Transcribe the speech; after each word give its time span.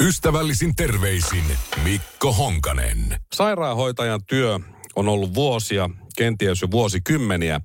Ystävällisin 0.00 0.76
terveisin 0.76 1.44
Mikko 1.84 2.32
Honkanen. 2.32 3.16
Sairaanhoitajan 3.32 4.20
työ 4.26 4.58
on 4.96 5.08
ollut 5.08 5.34
vuosia, 5.34 5.90
kenties 6.16 6.62
jo 6.62 6.70
vuosikymmeniä. 6.70 7.60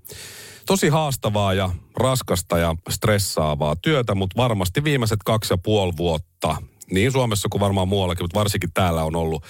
Tosi 0.66 0.90
haastavaa 0.90 1.54
ja 1.54 1.70
raskasta 2.00 2.58
ja 2.58 2.76
stressaavaa 2.90 3.76
työtä, 3.76 4.16
mutta 4.16 4.38
varmasti 4.38 4.84
viimeiset 4.84 5.20
kaksi 5.26 5.54
ja 5.54 5.58
puoli 5.58 5.94
vuotta, 5.98 6.56
niin 6.92 7.12
Suomessa 7.12 7.48
kuin 7.52 7.62
varmaan 7.62 7.88
muuallakin, 7.88 8.24
mutta 8.24 8.40
varsinkin 8.40 8.74
täällä 8.74 9.04
on 9.04 9.16
ollut 9.16 9.44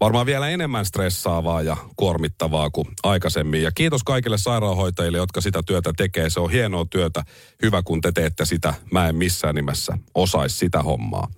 varmaan 0.00 0.26
vielä 0.26 0.48
enemmän 0.48 0.84
stressaavaa 0.84 1.62
ja 1.62 1.76
kuormittavaa 1.96 2.70
kuin 2.70 2.88
aikaisemmin. 3.02 3.62
Ja 3.62 3.72
kiitos 3.72 4.04
kaikille 4.04 4.38
sairaanhoitajille, 4.38 5.18
jotka 5.18 5.40
sitä 5.40 5.62
työtä 5.66 5.92
tekee. 5.96 6.30
Se 6.30 6.40
on 6.40 6.50
hienoa 6.50 6.86
työtä. 6.90 7.22
Hyvä, 7.62 7.82
kun 7.82 8.00
te 8.00 8.12
teette 8.12 8.44
sitä. 8.44 8.74
Mä 8.92 9.08
en 9.08 9.16
missään 9.16 9.54
nimessä 9.54 9.98
osaisi 10.14 10.56
sitä 10.56 10.82
hommaa. 10.82 11.28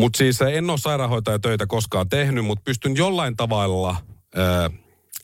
Mutta 0.00 0.16
siis 0.16 0.42
en 0.42 0.70
ole 0.70 0.78
sairaanhoitajatöitä 0.78 1.66
koskaan 1.66 2.08
tehnyt, 2.08 2.44
mutta 2.44 2.62
pystyn 2.64 2.96
jollain 2.96 3.36
tavalla, 3.36 3.96
ää, 4.34 4.70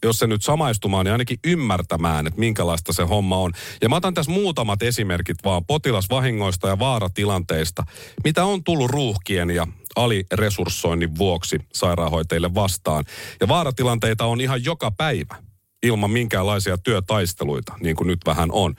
jos 0.02 0.18
se 0.18 0.26
nyt 0.26 0.42
samaistumaan, 0.42 1.04
niin 1.04 1.12
ainakin 1.12 1.38
ymmärtämään, 1.44 2.26
että 2.26 2.40
minkälaista 2.40 2.92
se 2.92 3.02
homma 3.02 3.36
on. 3.36 3.52
Ja 3.82 3.88
mä 3.88 3.96
otan 3.96 4.14
tässä 4.14 4.32
muutamat 4.32 4.82
esimerkit 4.82 5.36
vaan 5.44 5.64
potilasvahingoista 5.64 6.68
ja 6.68 6.78
vaaratilanteista, 6.78 7.82
mitä 8.24 8.44
on 8.44 8.64
tullut 8.64 8.90
ruuhkien 8.90 9.50
ja 9.50 9.66
aliresurssoinnin 9.96 11.18
vuoksi 11.18 11.58
sairaanhoitajille 11.74 12.54
vastaan. 12.54 13.04
Ja 13.40 13.48
vaaratilanteita 13.48 14.24
on 14.24 14.40
ihan 14.40 14.64
joka 14.64 14.90
päivä 14.90 15.51
ilman 15.82 16.10
minkäänlaisia 16.10 16.78
työtaisteluita, 16.78 17.72
niin 17.80 17.96
kuin 17.96 18.06
nyt 18.06 18.20
vähän 18.26 18.48
on. 18.52 18.74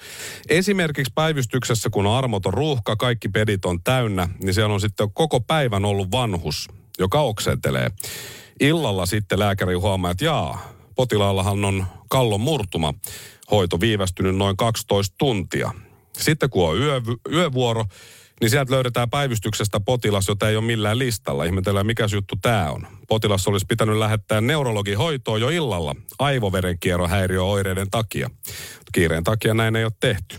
Esimerkiksi 0.49 1.11
päivystyksessä, 1.15 1.89
kun 1.89 2.05
on 2.05 2.17
armoton 2.17 2.53
ruuhka, 2.53 2.95
kaikki 2.95 3.29
pedit 3.29 3.65
on 3.65 3.83
täynnä, 3.83 4.29
niin 4.43 4.53
siellä 4.53 4.73
on 4.73 4.81
sitten 4.81 5.11
koko 5.13 5.39
päivän 5.41 5.85
ollut 5.85 6.11
vanhus, 6.11 6.69
joka 6.99 7.21
oksentelee. 7.21 7.91
Illalla 8.59 9.05
sitten 9.05 9.39
lääkäri 9.39 9.75
huomaa, 9.75 10.11
että 10.11 10.25
jaa, 10.25 10.73
potilaallahan 10.95 11.65
on 11.65 11.85
kallon 12.09 12.41
murtuma, 12.41 12.93
hoito 13.51 13.79
viivästynyt 13.79 14.35
noin 14.35 14.57
12 14.57 15.15
tuntia. 15.17 15.71
Sitten 16.17 16.49
kun 16.49 16.69
on 16.69 16.79
yö, 16.79 17.01
yövuoro, 17.31 17.85
niin 18.43 18.49
sieltä 18.49 18.73
löydetään 18.73 19.09
päivystyksestä 19.09 19.79
potilas, 19.79 20.27
jota 20.27 20.49
ei 20.49 20.55
ole 20.55 20.65
millään 20.65 20.99
listalla. 20.99 21.43
Ihmetellään, 21.43 21.85
mikä 21.85 22.07
juttu 22.13 22.35
tämä 22.41 22.71
on. 22.71 22.87
Potilas 23.07 23.47
olisi 23.47 23.65
pitänyt 23.65 23.97
lähettää 23.97 24.41
neurologihoitoon 24.41 25.41
jo 25.41 25.49
illalla 25.49 25.95
aivoverenkierrohäiriöoireiden 26.19 27.89
takia. 27.91 28.29
Kiireen 28.91 29.23
takia 29.23 29.53
näin 29.53 29.75
ei 29.75 29.83
ole 29.83 29.91
tehty. 29.99 30.35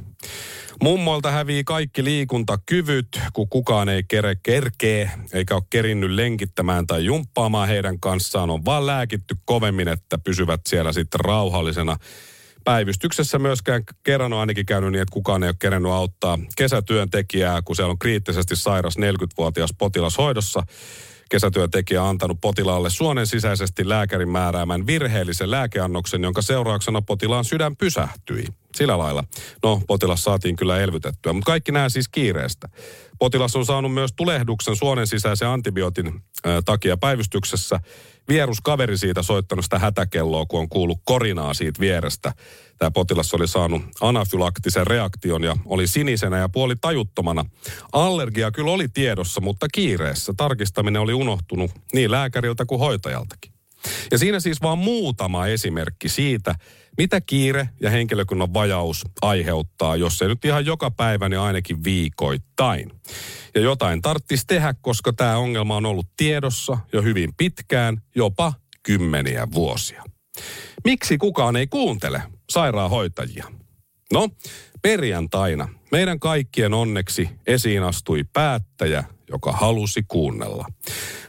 Mummoilta 0.83 1.30
hävii 1.30 1.64
kaikki 1.64 2.05
liikuntakyvyt, 2.05 3.20
kun 3.33 3.48
kukaan 3.48 3.88
ei 3.88 4.02
kere, 4.08 4.34
kerkee, 4.42 5.11
eikä 5.33 5.55
ole 5.55 5.62
kerinnyt 5.70 6.11
lenkittämään 6.11 6.86
tai 6.86 7.05
jumppaamaan 7.05 7.68
heidän 7.68 8.00
kanssaan. 8.00 8.50
On 8.50 8.64
vaan 8.64 8.86
lääkitty 8.86 9.36
kovemmin, 9.44 9.89
että 9.89 10.18
pysyvät 10.18 10.61
siellä 10.68 10.92
sitten 10.92 11.20
rauhallisena 11.20 11.96
päivystyksessä 12.64 13.38
myöskään 13.38 13.82
kerran 14.02 14.32
on 14.32 14.40
ainakin 14.40 14.66
käynyt 14.66 14.92
niin, 14.92 15.02
että 15.02 15.12
kukaan 15.12 15.42
ei 15.42 15.48
ole 15.48 15.56
kerennyt 15.58 15.92
auttaa 15.92 16.39
kesätyöntekijää, 16.56 17.62
kun 17.62 17.77
siellä 17.77 17.90
on 17.90 17.98
kriittisesti 17.98 18.56
sairas 18.56 18.96
40-vuotias 18.98 19.74
potilas 19.78 20.18
hoidossa. 20.18 20.62
Kesätyöntekijä 21.30 22.02
on 22.02 22.08
antanut 22.08 22.39
potilaalle 22.40 22.90
suonen 22.90 23.27
sisäisesti 23.27 23.89
lääkärin 23.89 24.28
määräämän 24.28 24.86
virheellisen 24.86 25.50
lääkeannoksen, 25.50 26.22
jonka 26.22 26.42
seurauksena 26.42 27.02
potilaan 27.02 27.44
sydän 27.44 27.77
pysähtyi. 27.77 28.44
Sillä 28.74 28.98
lailla. 28.98 29.24
No, 29.62 29.83
potilas 29.86 30.24
saatiin 30.24 30.56
kyllä 30.56 30.80
elvytettyä, 30.80 31.33
mutta 31.33 31.46
kaikki 31.46 31.72
nämä 31.72 31.89
siis 31.89 32.08
kiireestä. 32.08 32.68
Potilas 33.19 33.57
on 33.57 33.67
saanut 33.67 33.95
myös 33.95 34.13
tulehduksen 34.17 34.77
suonen 34.77 35.07
sisäisen 35.07 35.48
antibiootin 35.48 36.20
takia 36.64 36.97
päivystyksessä. 36.97 37.80
Vieruskaveri 38.29 38.98
siitä 38.98 39.23
soittanut 39.23 39.64
sitä 39.64 39.79
hätäkelloa, 39.79 40.47
kun 40.47 40.61
on 40.61 40.69
kuullut 40.69 40.98
korinaa 41.05 41.55
siitä 41.55 41.80
vierestä. 41.80 42.33
Tämä 42.79 42.91
potilas 42.91 43.35
oli 43.35 43.48
saanut 43.48 43.83
anafylaktisen 44.01 44.86
reaktion 44.86 45.42
ja 45.42 45.57
oli 45.64 45.86
sinisenä 45.86 46.39
ja 46.39 46.48
puoli 46.48 46.75
tajuttomana. 46.80 47.45
Allergia 47.92 48.51
kyllä 48.51 48.70
oli 48.70 48.89
tiedossa, 48.89 49.41
mutta 49.41 49.67
kiireessä 49.75 50.33
tarkistaminen 50.36 51.02
oli 51.02 51.14
unohtunut 51.14 51.70
niin 51.92 52.11
lääkäriltä 52.11 52.64
kuin 52.64 52.79
hoitajaltakin. 52.79 53.52
Ja 54.13 54.19
siinä 54.19 54.41
siis 54.41 54.63
vaan 54.63 54.79
muutama 54.79 55.46
esimerkki 55.46 56.08
siitä, 56.08 56.55
mitä 56.98 57.20
kiire 57.20 57.68
ja 57.80 57.90
henkilökunnan 57.90 58.55
vajaus 58.55 59.05
aiheuttaa, 59.22 59.96
jos 59.96 60.18
se 60.18 60.28
nyt 60.28 60.44
ihan 60.44 60.66
joka 60.66 60.90
päivä, 60.90 61.28
niin 61.28 61.40
ainakin 61.40 61.84
viikoittain. 61.84 62.90
Ja 63.55 63.60
jotain 63.60 64.02
tarttisi 64.02 64.46
tehdä, 64.46 64.74
koska 64.80 65.12
tämä 65.12 65.38
ongelma 65.38 65.77
on 65.77 65.86
ollut 65.86 66.06
tiedossa 66.16 66.78
jo 66.92 67.02
hyvin 67.02 67.34
pitkään, 67.36 68.02
jopa 68.14 68.52
kymmeniä 68.83 69.48
vuosia. 69.54 70.04
Miksi 70.84 71.18
kukaan 71.18 71.56
ei 71.56 71.66
kuuntele 71.66 72.22
sairaanhoitajia? 72.50 73.44
No, 74.12 74.28
perjantaina 74.83 75.68
meidän 75.92 76.20
kaikkien 76.20 76.74
onneksi 76.74 77.28
esiin 77.46 77.83
astui 77.83 78.24
päättäjä, 78.33 79.04
joka 79.30 79.52
halusi 79.52 80.02
kuunnella. 80.08 80.66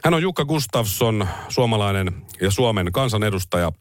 Hän 0.04 0.14
on 0.14 0.22
Jukka 0.22 0.44
Gustafsson, 0.44 1.28
suomalainen 1.48 2.26
ja 2.40 2.50
Suomen 2.50 2.92
kansanedustaja, 2.92 3.72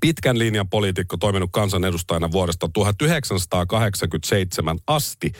pitkän 0.00 0.38
linjan 0.38 0.68
poliitikko, 0.68 1.16
toiminut 1.16 1.50
kansanedustajana 1.52 2.32
vuodesta 2.32 2.68
1987 2.72 4.78
asti. 4.86 5.32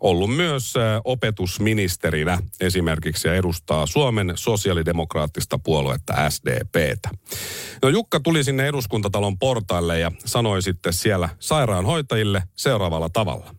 Ollut 0.00 0.36
myös 0.36 0.74
opetusministerinä 1.04 2.38
esimerkiksi 2.60 3.28
ja 3.28 3.34
edustaa 3.34 3.86
Suomen 3.86 4.32
sosiaalidemokraattista 4.34 5.58
puoluetta 5.58 6.30
SDPtä. 6.30 7.08
No 7.82 7.88
Jukka 7.88 8.20
tuli 8.20 8.44
sinne 8.44 8.68
eduskuntatalon 8.68 9.38
portaille 9.38 9.98
ja 9.98 10.12
sanoi 10.24 10.62
sitten 10.62 10.92
siellä 10.92 11.28
sairaanhoitajille 11.38 12.42
seuraavalla 12.56 13.08
tavalla. 13.08 13.54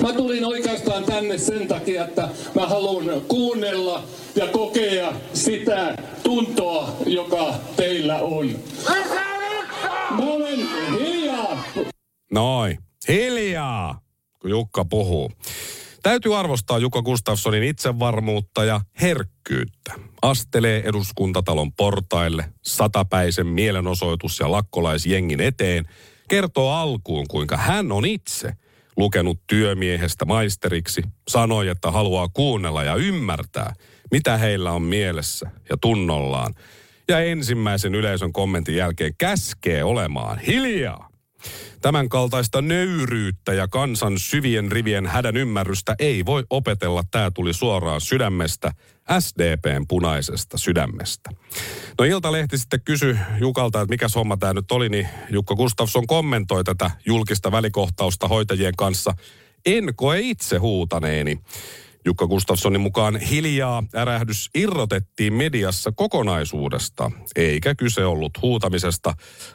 Mä 0.00 0.12
tulin 0.12 0.44
oikeastaan 0.44 1.04
tänne 1.04 1.38
sen 1.38 1.68
takia, 1.68 2.04
että 2.04 2.28
mä 2.54 2.66
haluan 2.66 3.20
kuunnella 3.28 4.02
ja 4.34 4.46
kokea 4.46 5.12
sitä 5.34 5.96
tuntoa, 6.22 6.96
joka 7.06 7.54
teillä 7.76 8.16
on. 8.16 8.50
Mä 10.28 10.34
olen 10.34 10.58
hiljaa. 10.98 11.64
Noin, 12.32 12.78
hiljaa, 13.08 14.00
kun 14.40 14.50
Jukka 14.50 14.84
puhuu. 14.84 15.30
Täytyy 16.02 16.38
arvostaa 16.38 16.78
Jukka 16.78 17.02
Gustafssonin 17.02 17.62
itsevarmuutta 17.62 18.64
ja 18.64 18.80
herkkyyttä. 19.00 19.92
Astelee 20.22 20.82
eduskuntatalon 20.84 21.72
portaille, 21.72 22.52
satapäisen 22.62 23.46
mielenosoitus 23.46 24.40
ja 24.40 24.50
lakkolaisjengin 24.50 25.40
eteen. 25.40 25.84
Kertoo 26.28 26.72
alkuun, 26.72 27.28
kuinka 27.28 27.56
hän 27.56 27.92
on 27.92 28.06
itse– 28.06 28.52
lukenut 28.98 29.40
työmiehestä 29.46 30.24
maisteriksi, 30.24 31.02
sanoi, 31.28 31.68
että 31.68 31.90
haluaa 31.90 32.28
kuunnella 32.28 32.84
ja 32.84 32.94
ymmärtää, 32.94 33.74
mitä 34.10 34.36
heillä 34.36 34.72
on 34.72 34.82
mielessä 34.82 35.50
ja 35.70 35.76
tunnollaan. 35.80 36.54
Ja 37.08 37.20
ensimmäisen 37.20 37.94
yleisön 37.94 38.32
kommentin 38.32 38.76
jälkeen 38.76 39.14
käskee 39.18 39.84
olemaan 39.84 40.38
hiljaa. 40.38 41.08
Tämän 41.80 42.08
kaltaista 42.08 42.62
nöyryyttä 42.62 43.52
ja 43.52 43.68
kansan 43.68 44.18
syvien 44.18 44.72
rivien 44.72 45.06
hädän 45.06 45.36
ymmärrystä 45.36 45.94
ei 45.98 46.26
voi 46.26 46.44
opetella. 46.50 47.02
Tämä 47.10 47.30
tuli 47.30 47.54
suoraan 47.54 48.00
sydämestä, 48.00 48.72
SDPn 49.18 49.84
punaisesta 49.88 50.58
sydämestä. 50.58 51.30
No 51.98 52.04
Iltalehti 52.04 52.58
sitten 52.58 52.80
kysyi 52.84 53.16
Jukalta, 53.40 53.80
että 53.80 53.92
mikä 53.92 54.06
homma 54.14 54.36
tämä 54.36 54.52
nyt 54.52 54.72
oli, 54.72 54.88
niin 54.88 55.08
Jukka 55.30 55.54
Gustafsson 55.54 56.06
kommentoi 56.06 56.64
tätä 56.64 56.90
julkista 57.06 57.52
välikohtausta 57.52 58.28
hoitajien 58.28 58.76
kanssa. 58.76 59.14
En 59.66 59.94
koe 59.96 60.20
itse 60.20 60.56
huutaneeni. 60.56 61.38
Jukka 62.08 62.26
Gustafssonin 62.26 62.80
mukaan 62.80 63.16
hiljaa 63.16 63.82
ärähdys 63.96 64.50
irrotettiin 64.54 65.32
mediassa 65.32 65.92
kokonaisuudesta, 65.92 67.10
eikä 67.36 67.74
kyse 67.74 68.04
ollut 68.04 68.42
huutamisesta. 68.42 69.14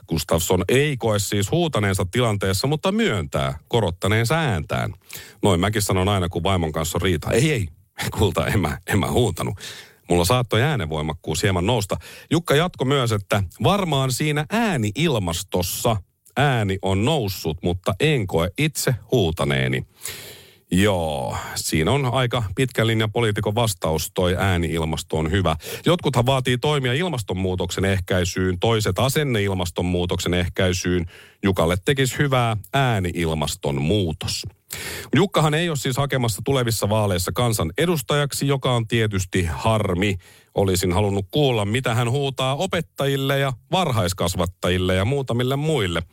Gustafsson 0.09 0.63
ei 0.69 0.97
koe 0.97 1.19
siis 1.19 1.51
huutaneensa 1.51 2.05
tilanteessa, 2.11 2.67
mutta 2.67 2.91
myöntää 2.91 3.59
korottaneensa 3.67 4.35
ääntään. 4.35 4.93
Noin 5.43 5.59
mäkin 5.59 5.81
sanon 5.81 6.09
aina, 6.09 6.29
kun 6.29 6.43
vaimon 6.43 6.71
kanssa 6.71 6.99
riita. 7.01 7.31
Ei, 7.31 7.51
ei, 7.51 7.67
kulta, 8.17 8.47
en 8.47 8.59
mä, 8.59 8.77
en 8.87 8.99
mä 8.99 9.11
huutanut. 9.11 9.55
Mulla 10.09 10.25
saattoi 10.25 10.61
äänenvoimakkuus 10.61 11.43
hieman 11.43 11.65
nousta. 11.65 11.97
Jukka 12.31 12.55
jatko 12.55 12.85
myös, 12.85 13.11
että 13.11 13.43
varmaan 13.63 14.11
siinä 14.11 14.45
ääni-ilmastossa 14.49 15.95
ääni 16.37 16.77
on 16.81 17.05
noussut, 17.05 17.57
mutta 17.63 17.93
en 17.99 18.27
koe 18.27 18.49
itse 18.57 18.95
huutaneeni. 19.11 19.85
Joo, 20.75 21.37
siinä 21.55 21.91
on 21.91 22.05
aika 22.13 22.43
pitkän 22.55 22.87
linjan 22.87 23.11
poliitikon 23.11 23.55
vastaus, 23.55 24.11
toi 24.13 24.35
ääni-ilmasto 24.37 25.17
on 25.17 25.31
hyvä. 25.31 25.55
Jotkuthan 25.85 26.25
vaatii 26.25 26.57
toimia 26.57 26.93
ilmastonmuutoksen 26.93 27.85
ehkäisyyn, 27.85 28.59
toiset 28.59 28.99
asenne 28.99 29.43
ilmastonmuutoksen 29.43 30.33
ehkäisyyn. 30.33 31.05
Jukalle 31.43 31.75
tekisi 31.85 32.17
hyvää 32.17 32.57
ääni-ilmaston 32.73 33.81
muutos. 33.81 34.43
Jukkahan 35.15 35.53
ei 35.53 35.69
ole 35.69 35.77
siis 35.77 35.97
hakemassa 35.97 36.41
tulevissa 36.45 36.89
vaaleissa 36.89 37.31
kansan 37.31 37.71
edustajaksi, 37.77 38.47
joka 38.47 38.75
on 38.75 38.87
tietysti 38.87 39.45
harmi. 39.51 40.17
Olisin 40.55 40.93
halunnut 40.93 41.25
kuulla, 41.31 41.65
mitä 41.65 41.95
hän 41.95 42.11
huutaa 42.11 42.55
opettajille 42.55 43.39
ja 43.39 43.53
varhaiskasvattajille 43.71 44.95
ja 44.95 45.05
muutamille 45.05 45.55
muille. 45.55 46.03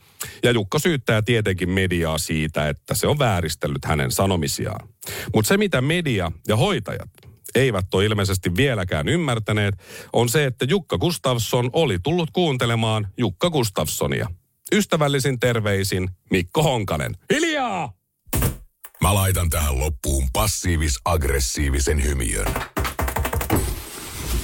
Ja 0.43 0.51
Jukka 0.51 0.79
syyttää 0.79 1.21
tietenkin 1.21 1.69
mediaa 1.69 2.17
siitä, 2.17 2.69
että 2.69 2.95
se 2.95 3.07
on 3.07 3.19
vääristellyt 3.19 3.85
hänen 3.85 4.11
sanomisiaan. 4.11 4.89
Mutta 5.35 5.47
se, 5.49 5.57
mitä 5.57 5.81
media 5.81 6.31
ja 6.47 6.55
hoitajat 6.55 7.09
eivät 7.55 7.93
ole 7.93 8.05
ilmeisesti 8.05 8.55
vieläkään 8.55 9.07
ymmärtäneet, 9.07 9.75
on 10.13 10.29
se, 10.29 10.45
että 10.45 10.65
Jukka 10.69 10.97
Gustafsson 10.97 11.69
oli 11.73 11.99
tullut 12.03 12.31
kuuntelemaan 12.31 13.07
Jukka 13.17 13.49
Gustafssonia. 13.49 14.27
Ystävällisin 14.73 15.39
terveisin 15.39 16.09
Mikko 16.31 16.63
Honkanen. 16.63 17.17
Hiljaa! 17.33 17.93
Mä 19.01 19.13
laitan 19.13 19.49
tähän 19.49 19.79
loppuun 19.79 20.27
passiivis-aggressiivisen 20.33 22.03
hymiön. 22.03 22.45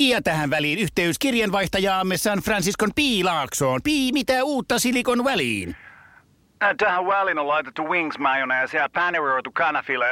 Ja 0.00 0.22
tähän 0.22 0.50
väliin 0.50 0.78
yhteys 0.78 1.18
kirjanvaihtajaamme 1.18 2.16
San 2.16 2.38
Franciscon 2.38 2.90
Piilaaksoon. 2.94 3.80
Pii, 3.84 4.12
mitä 4.12 4.44
uutta 4.44 4.78
Silikon 4.78 5.24
väliin? 5.24 5.76
Äh, 6.62 6.74
Tähän 6.78 7.06
väliin 7.06 7.38
on 7.38 7.48
laitettu 7.48 7.82
wings 7.88 8.18
mayonnaise 8.18 8.78
ja 8.78 8.88
paneroitu 8.94 9.50
kanafila. 9.52 10.04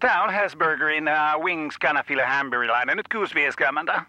Tämä 0.00 0.22
on 0.22 0.32
Hesburgerin 0.32 1.04
uh, 1.08 1.44
wings 1.44 1.78
kanafila 1.78 2.26
hamburilainen. 2.26 2.96
Nyt 2.96 3.06
6.50. 3.96 4.02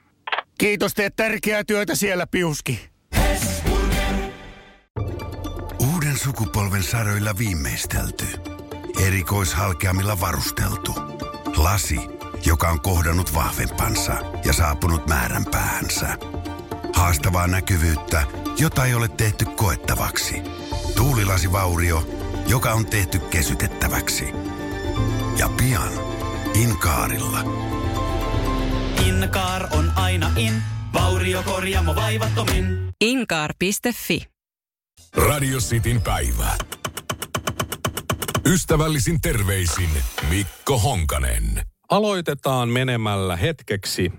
Kiitos, 0.58 0.94
teet 0.94 1.16
tärkeää 1.16 1.64
työtä 1.64 1.96
siellä, 1.96 2.28
Piuski. 2.32 2.90
Uuden 5.94 6.18
sukupolven 6.18 6.84
saroilla 6.84 7.38
viimeistelty. 7.38 8.26
Erikoishalkeamilla 9.08 10.22
varusteltu. 10.22 10.92
Lasi, 11.58 12.00
joka 12.46 12.70
on 12.70 12.82
kohdannut 12.82 13.34
vahvempansa 13.34 14.14
ja 14.46 14.54
saapunut 14.54 15.08
määränpäähänsä. 15.08 16.18
Haastavaa 16.94 17.48
näkyvyyttä, 17.48 18.24
jota 18.60 18.86
ei 18.86 18.94
ole 18.94 19.08
tehty 19.08 19.46
koettavaksi. 19.46 20.42
Tuulilasivaurio, 20.96 22.08
joka 22.48 22.74
on 22.74 22.86
tehty 22.86 23.20
kesytettäväksi. 23.20 24.26
Ja 25.38 25.50
pian 25.50 25.94
Inkaarilla. 26.54 27.40
Inkaar 29.06 29.68
on 29.72 29.92
aina 29.96 30.32
in, 30.36 30.62
vauriokorjaamo 30.94 31.96
vaivattomin. 31.96 32.90
Inkaar.fi. 33.02 34.28
Radio 35.16 35.60
Cityn 35.60 36.02
päivä. 36.02 36.58
Ystävällisin 38.46 39.22
terveisin 39.22 39.90
Mikko 40.30 40.80
Honkanen. 40.80 41.62
Aloitetaan 41.90 42.70
menemällä 42.70 43.36
hetkeksi 43.36 44.12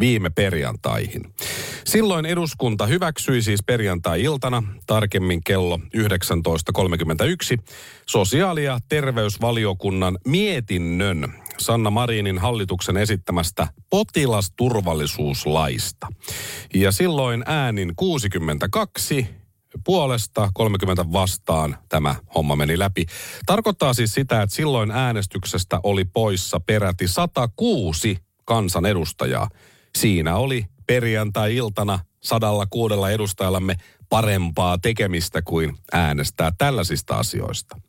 viime 0.00 0.30
perjantaihin. 0.30 1.34
Silloin 1.84 2.26
eduskunta 2.26 2.86
hyväksyi 2.86 3.42
siis 3.42 3.60
perjantai-iltana, 3.66 4.62
tarkemmin 4.86 5.40
kello 5.44 5.80
19.31, 5.94 7.58
sosiaali- 8.06 8.64
ja 8.64 8.78
terveysvaliokunnan 8.88 10.18
mietinnön 10.26 11.34
Sanna 11.58 11.90
Marinin 11.90 12.38
hallituksen 12.38 12.96
esittämästä 12.96 13.68
potilasturvallisuuslaista. 13.90 16.06
Ja 16.74 16.92
silloin 16.92 17.42
äänin 17.46 17.96
62 17.96 19.26
puolesta, 19.84 20.50
30 20.54 21.12
vastaan 21.12 21.76
tämä 21.88 22.14
homma 22.34 22.56
meni 22.56 22.78
läpi. 22.78 23.06
Tarkoittaa 23.46 23.94
siis 23.94 24.14
sitä, 24.14 24.42
että 24.42 24.56
silloin 24.56 24.90
äänestyksestä 24.90 25.80
oli 25.82 26.04
poissa 26.04 26.60
peräti 26.60 27.08
106 27.08 28.18
kansanedustajaa. 28.44 29.48
Siinä 29.98 30.36
oli 30.36 30.66
perjantai-iltana 30.86 31.98
106 32.22 32.94
edustajallamme 33.14 33.76
parempaa 34.08 34.78
tekemistä 34.78 35.42
kuin 35.42 35.78
äänestää 35.92 36.52
tällaisista 36.58 37.14
asioista. 37.14 37.80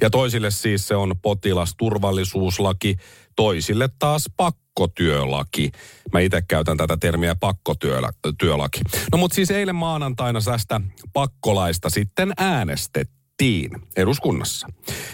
Ja 0.00 0.10
toisille 0.10 0.50
siis 0.50 0.88
se 0.88 0.96
on 0.96 1.14
potilasturvallisuuslaki, 1.22 2.96
toisille 3.36 3.88
taas 3.98 4.30
pakkotyölaki. 4.74 5.70
Mä 6.12 6.20
itse 6.20 6.42
käytän 6.48 6.76
tätä 6.76 6.96
termiä 6.96 7.34
pakkotyölaki. 7.40 8.80
No 9.12 9.18
mutta 9.18 9.34
siis 9.34 9.50
eilen 9.50 9.74
maanantaina 9.74 10.40
tästä 10.44 10.80
pakkolaista 11.12 11.90
sitten 11.90 12.32
äänestettiin 12.36 13.70
eduskunnassa. 13.96 14.66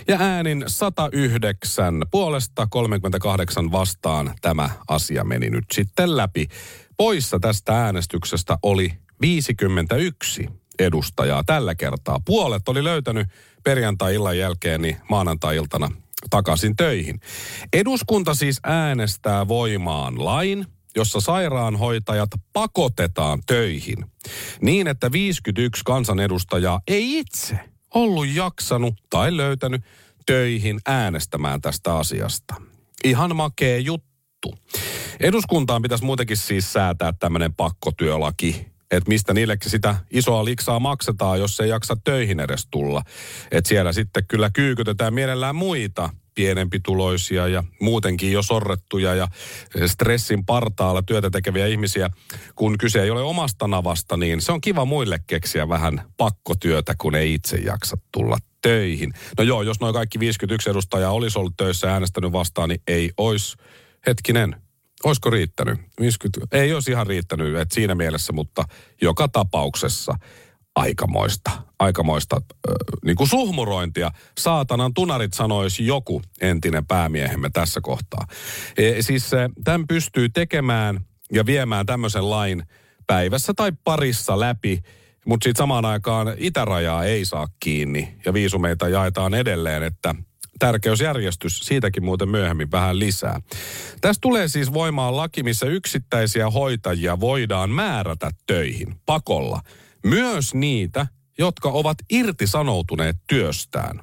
Ja 0.08 0.16
äänin 0.20 0.64
109 0.66 2.02
puolesta 2.10 2.66
38 2.70 3.72
vastaan 3.72 4.34
tämä 4.40 4.70
asia 4.88 5.24
meni 5.24 5.50
nyt 5.50 5.64
sitten 5.72 6.16
läpi. 6.16 6.48
Poissa 6.96 7.38
tästä 7.40 7.84
äänestyksestä 7.84 8.58
oli 8.62 8.92
51 9.20 10.48
edustajaa 10.78 11.44
tällä 11.44 11.74
kertaa. 11.74 12.20
Puolet 12.24 12.68
oli 12.68 12.84
löytänyt 12.84 13.28
perjantai-illan 13.64 14.38
jälkeen 14.38 14.82
niin 14.82 14.96
maanantai-iltana 15.10 15.90
takaisin 16.30 16.76
töihin. 16.76 17.20
Eduskunta 17.72 18.34
siis 18.34 18.60
äänestää 18.64 19.48
voimaan 19.48 20.24
lain, 20.24 20.66
jossa 20.96 21.20
sairaanhoitajat 21.20 22.30
pakotetaan 22.52 23.40
töihin. 23.46 24.04
Niin, 24.62 24.86
että 24.86 25.12
51 25.12 25.82
kansanedustajaa 25.84 26.80
ei 26.88 27.18
itse 27.18 27.58
ollut 27.94 28.26
jaksanut 28.28 28.94
tai 29.10 29.36
löytänyt 29.36 29.82
töihin 30.26 30.80
äänestämään 30.86 31.60
tästä 31.60 31.96
asiasta. 31.96 32.54
Ihan 33.04 33.36
makee 33.36 33.78
juttu. 33.78 34.54
Eduskuntaan 35.20 35.82
pitäisi 35.82 36.04
muutenkin 36.04 36.36
siis 36.36 36.72
säätää 36.72 37.12
tämmöinen 37.12 37.54
pakkotyölaki, 37.54 38.66
että 38.90 39.08
mistä 39.08 39.34
niillekin 39.34 39.70
sitä 39.70 39.96
isoa 40.10 40.44
liksaa 40.44 40.80
maksetaan, 40.80 41.40
jos 41.40 41.60
ei 41.60 41.68
jaksa 41.68 41.96
töihin 42.04 42.40
edes 42.40 42.68
tulla. 42.70 43.02
Että 43.50 43.68
siellä 43.68 43.92
sitten 43.92 44.24
kyllä 44.28 44.50
kyykytetään 44.50 45.14
mielellään 45.14 45.56
muita 45.56 46.10
pienempituloisia 46.34 47.48
ja 47.48 47.64
muutenkin 47.80 48.32
jo 48.32 48.42
sorrettuja 48.42 49.14
ja 49.14 49.28
stressin 49.86 50.44
partaalla 50.44 51.02
työtä 51.02 51.30
tekeviä 51.30 51.66
ihmisiä. 51.66 52.10
Kun 52.54 52.78
kyse 52.78 53.02
ei 53.02 53.10
ole 53.10 53.22
omasta 53.22 53.68
navasta, 53.68 54.16
niin 54.16 54.40
se 54.40 54.52
on 54.52 54.60
kiva 54.60 54.84
muille 54.84 55.20
keksiä 55.26 55.68
vähän 55.68 56.02
pakkotyötä, 56.16 56.94
kun 56.98 57.14
ei 57.14 57.34
itse 57.34 57.56
jaksa 57.56 57.96
tulla 58.12 58.38
töihin. 58.62 59.12
No 59.38 59.44
joo, 59.44 59.62
jos 59.62 59.80
noin 59.80 59.94
kaikki 59.94 60.18
51 60.18 60.70
edustajaa 60.70 61.12
olisi 61.12 61.38
ollut 61.38 61.56
töissä 61.56 61.92
äänestänyt 61.92 62.32
vastaan, 62.32 62.68
niin 62.68 62.82
ei 62.88 63.10
olisi, 63.16 63.56
hetkinen, 64.06 64.56
Olisiko 65.04 65.30
riittänyt? 65.30 65.78
50, 66.00 66.46
ei 66.58 66.74
olisi 66.74 66.90
ihan 66.90 67.06
riittänyt, 67.06 67.56
että 67.56 67.74
siinä 67.74 67.94
mielessä, 67.94 68.32
mutta 68.32 68.64
joka 69.02 69.28
tapauksessa 69.28 70.14
aikamoista, 70.76 71.50
aikamoista 71.78 72.36
äh, 72.36 72.74
niin 73.04 73.16
kuin 73.16 73.28
suhmurointia. 73.28 74.10
Saatanan 74.38 74.94
tunarit 74.94 75.34
sanoisi 75.34 75.86
joku 75.86 76.22
entinen 76.40 76.86
päämiehemme 76.86 77.50
tässä 77.50 77.80
kohtaa. 77.80 78.26
E, 78.76 79.02
siis 79.02 79.34
äh, 79.34 79.50
tämän 79.64 79.86
pystyy 79.86 80.28
tekemään 80.28 81.00
ja 81.32 81.46
viemään 81.46 81.86
tämmöisen 81.86 82.30
lain 82.30 82.62
päivässä 83.06 83.52
tai 83.56 83.72
parissa 83.84 84.40
läpi, 84.40 84.82
mutta 85.26 85.44
sitten 85.44 85.62
samaan 85.62 85.84
aikaan 85.84 86.34
itärajaa 86.36 87.04
ei 87.04 87.24
saa 87.24 87.46
kiinni 87.60 88.14
ja 88.24 88.32
viisumeita 88.32 88.88
jaetaan 88.88 89.34
edelleen, 89.34 89.82
että 89.82 90.14
tärkeysjärjestys, 90.58 91.58
siitäkin 91.58 92.04
muuten 92.04 92.28
myöhemmin 92.28 92.70
vähän 92.70 92.98
lisää. 92.98 93.40
Tässä 94.00 94.20
tulee 94.20 94.48
siis 94.48 94.72
voimaan 94.72 95.16
laki, 95.16 95.42
missä 95.42 95.66
yksittäisiä 95.66 96.50
hoitajia 96.50 97.20
voidaan 97.20 97.70
määrätä 97.70 98.30
töihin 98.46 98.94
pakolla. 99.06 99.60
Myös 100.04 100.54
niitä, 100.54 101.06
jotka 101.38 101.68
ovat 101.68 101.98
irtisanoutuneet 102.10 103.16
työstään. 103.26 104.00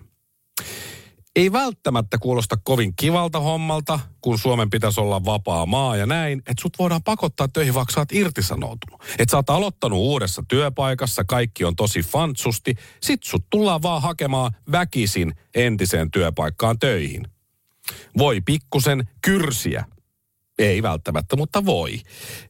Ei 1.35 1.51
välttämättä 1.51 2.17
kuulosta 2.17 2.57
kovin 2.63 2.93
kivalta 2.95 3.39
hommalta, 3.39 3.99
kun 4.21 4.39
Suomen 4.39 4.69
pitäisi 4.69 5.01
olla 5.01 5.25
vapaa 5.25 5.65
maa 5.65 5.95
ja 5.97 6.05
näin, 6.05 6.39
että 6.39 6.61
sut 6.61 6.79
voidaan 6.79 7.03
pakottaa 7.03 7.47
töihin, 7.47 7.73
vaikka 7.73 7.93
sä 7.93 7.99
oot 8.01 8.11
irtisanoutunut. 8.11 9.01
Että 9.19 9.31
sä 9.31 9.37
oot 9.37 9.49
aloittanut 9.49 9.99
uudessa 9.99 10.43
työpaikassa, 10.47 11.23
kaikki 11.23 11.63
on 11.63 11.75
tosi 11.75 12.01
fantsusti, 12.01 12.75
sit 13.01 13.23
sut 13.23 13.45
tullaan 13.49 13.81
vaan 13.81 14.01
hakemaan 14.01 14.51
väkisin 14.71 15.33
entiseen 15.55 16.11
työpaikkaan 16.11 16.79
töihin. 16.79 17.27
Voi 18.17 18.41
pikkusen 18.41 19.09
kyrsiä. 19.21 19.85
Ei 20.59 20.83
välttämättä, 20.83 21.35
mutta 21.35 21.65
voi. 21.65 22.01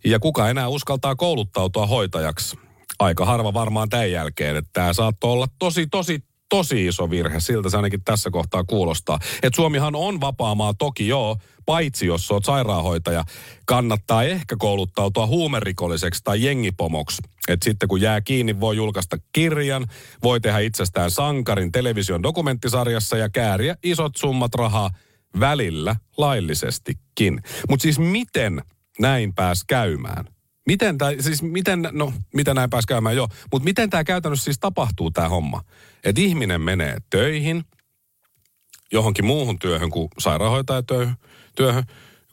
Ja 0.06 0.20
kuka 0.20 0.50
enää 0.50 0.68
uskaltaa 0.68 1.16
kouluttautua 1.16 1.88
hoitajaksi? 1.88 2.60
Aika 3.00 3.26
harva 3.26 3.54
varmaan 3.54 3.90
tämän 3.90 4.12
jälkeen, 4.12 4.56
että 4.56 4.70
tämä 4.74 4.94
saattoi 4.94 5.32
olla 5.32 5.48
tosi, 5.60 5.88
tosi, 5.88 6.24
tosi 6.58 6.88
iso 6.88 7.10
virhe. 7.10 7.40
Siltä 7.40 7.70
se 7.70 7.78
ainakin 7.78 8.04
tässä 8.06 8.30
kohtaa 8.30 8.64
kuulostaa. 8.64 9.20
Et 9.44 9.54
Suomihan 9.54 9.96
on 9.96 10.22
vapaamaa 10.22 10.74
toki 10.74 11.08
joo, 11.08 11.38
paitsi 11.66 12.06
jos 12.06 12.32
oot 12.32 12.46
sairaanhoitaja. 12.46 13.24
Kannattaa 13.66 14.24
ehkä 14.24 14.56
kouluttautua 14.60 15.28
huumerikolliseksi 15.28 16.22
tai 16.24 16.44
jengipomoksi. 16.44 17.22
Et 17.48 17.64
sitten 17.64 17.90
kun 17.90 18.02
jää 18.02 18.22
kiinni, 18.22 18.60
voi 18.60 18.76
julkaista 18.76 19.18
kirjan, 19.32 19.88
voi 20.24 20.42
tehdä 20.42 20.60
itsestään 20.60 21.12
sankarin 21.12 21.72
television 21.72 22.24
dokumenttisarjassa 22.24 23.18
ja 23.18 23.30
kääriä 23.30 23.76
isot 23.84 24.16
summat 24.16 24.56
rahaa 24.56 24.90
välillä 25.40 25.96
laillisestikin. 26.18 27.42
Mutta 27.70 27.84
siis 27.84 28.00
miten 28.00 28.62
näin 29.00 29.34
pääs 29.34 29.64
käymään? 29.68 30.35
Miten 30.66 30.98
tämä, 30.98 31.12
siis 31.20 31.44
miten, 31.44 31.90
no 31.92 32.14
mitä 32.34 32.54
näin 32.54 32.70
pääs 32.70 32.86
käymään, 32.86 33.16
joo. 33.16 33.28
Mutta 33.52 33.64
miten 33.64 33.90
tämä 33.90 34.04
käytännössä 34.04 34.44
siis 34.44 34.60
tapahtuu 34.60 35.12
tämä 35.12 35.30
homma? 35.30 35.62
Että 36.04 36.22
ihminen 36.22 36.62
menee 36.62 36.98
töihin, 37.10 37.64
johonkin 38.92 39.26
muuhun 39.26 39.60
työhön 39.60 39.90
kuin 39.90 40.08
sairaanhoitajatyöhön, 40.20 41.16
työhön, 41.56 41.84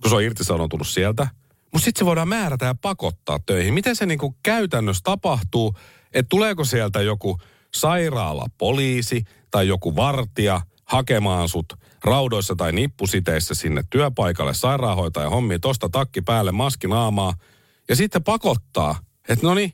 kun 0.03 0.11
se 0.11 0.17
on 0.17 0.23
irtisanoutunut 0.23 0.89
sieltä. 0.89 1.29
Mutta 1.73 1.85
sitten 1.85 1.99
se 1.99 2.07
voidaan 2.07 2.29
määrätä 2.29 2.67
ja 2.67 2.75
pakottaa 2.75 3.39
töihin. 3.47 3.75
Miten 3.75 3.97
se 3.97 4.07
niinku 4.07 4.37
käytännössä 4.43 5.01
tapahtuu, 5.05 5.77
että 6.13 6.29
tuleeko 6.29 6.65
sieltä 6.65 7.03
joku 7.03 7.39
sairaalapoliisi 7.75 9.25
tai 9.51 9.69
joku 9.69 9.97
vartija 9.97 10.61
hakemaan 10.85 11.49
sut 11.49 11.73
raudoissa 12.05 12.57
tai 12.57 12.73
nippusiteissä 12.73 13.55
sinne 13.55 13.83
työpaikalle 13.91 14.55
sairaanhoitaja 14.55 15.31
hommiin, 15.31 15.61
tosta 15.61 15.89
takki 15.89 16.23
päälle, 16.23 16.53
maski 16.53 16.87
naamaa, 16.87 17.35
ja 17.93 17.97
sitten 17.97 18.25
pakottaa, 18.25 18.99
että 19.29 19.47
no 19.47 19.55
niin, 19.55 19.73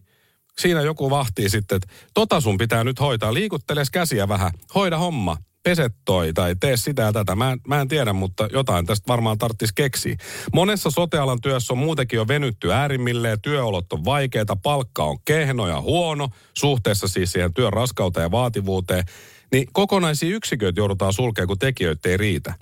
siinä 0.58 0.82
joku 0.82 1.10
vahtii 1.10 1.50
sitten, 1.50 1.76
että 1.76 1.88
tota 2.14 2.40
sun 2.40 2.58
pitää 2.58 2.84
nyt 2.84 3.00
hoitaa, 3.00 3.34
liikutteles 3.34 3.90
käsiä 3.90 4.28
vähän, 4.28 4.50
hoida 4.74 4.98
homma, 4.98 5.36
pese 5.62 5.90
toi 6.04 6.32
tai 6.32 6.56
tee 6.60 6.76
sitä 6.76 7.02
ja 7.02 7.12
tätä. 7.12 7.36
Mä 7.36 7.52
en, 7.52 7.60
mä 7.68 7.80
en 7.80 7.88
tiedä, 7.88 8.12
mutta 8.12 8.48
jotain 8.52 8.86
tästä 8.86 9.08
varmaan 9.08 9.38
tarttis 9.38 9.72
keksiä. 9.72 10.16
Monessa 10.52 10.90
sotealan 10.90 11.40
työssä 11.40 11.72
on 11.72 11.78
muutenkin 11.78 12.16
jo 12.16 12.28
venytty 12.28 12.72
äärimmilleen, 12.72 13.40
työolot 13.40 13.92
on 13.92 14.04
vaikeita, 14.04 14.56
palkka 14.56 15.04
on 15.04 15.18
kehno 15.24 15.68
ja 15.68 15.80
huono, 15.80 16.28
suhteessa 16.54 17.08
siis 17.08 17.32
siihen 17.32 17.54
työn 17.54 17.72
raskauteen 17.72 18.24
ja 18.24 18.30
vaativuuteen. 18.30 19.04
Niin 19.52 19.68
kokonaisia 19.72 20.36
yksiköitä 20.36 20.80
joudutaan 20.80 21.12
sulkemaan, 21.12 21.48
kun 21.48 21.58
tekijöitä 21.58 22.08
ei 22.08 22.16
riitä. 22.16 22.54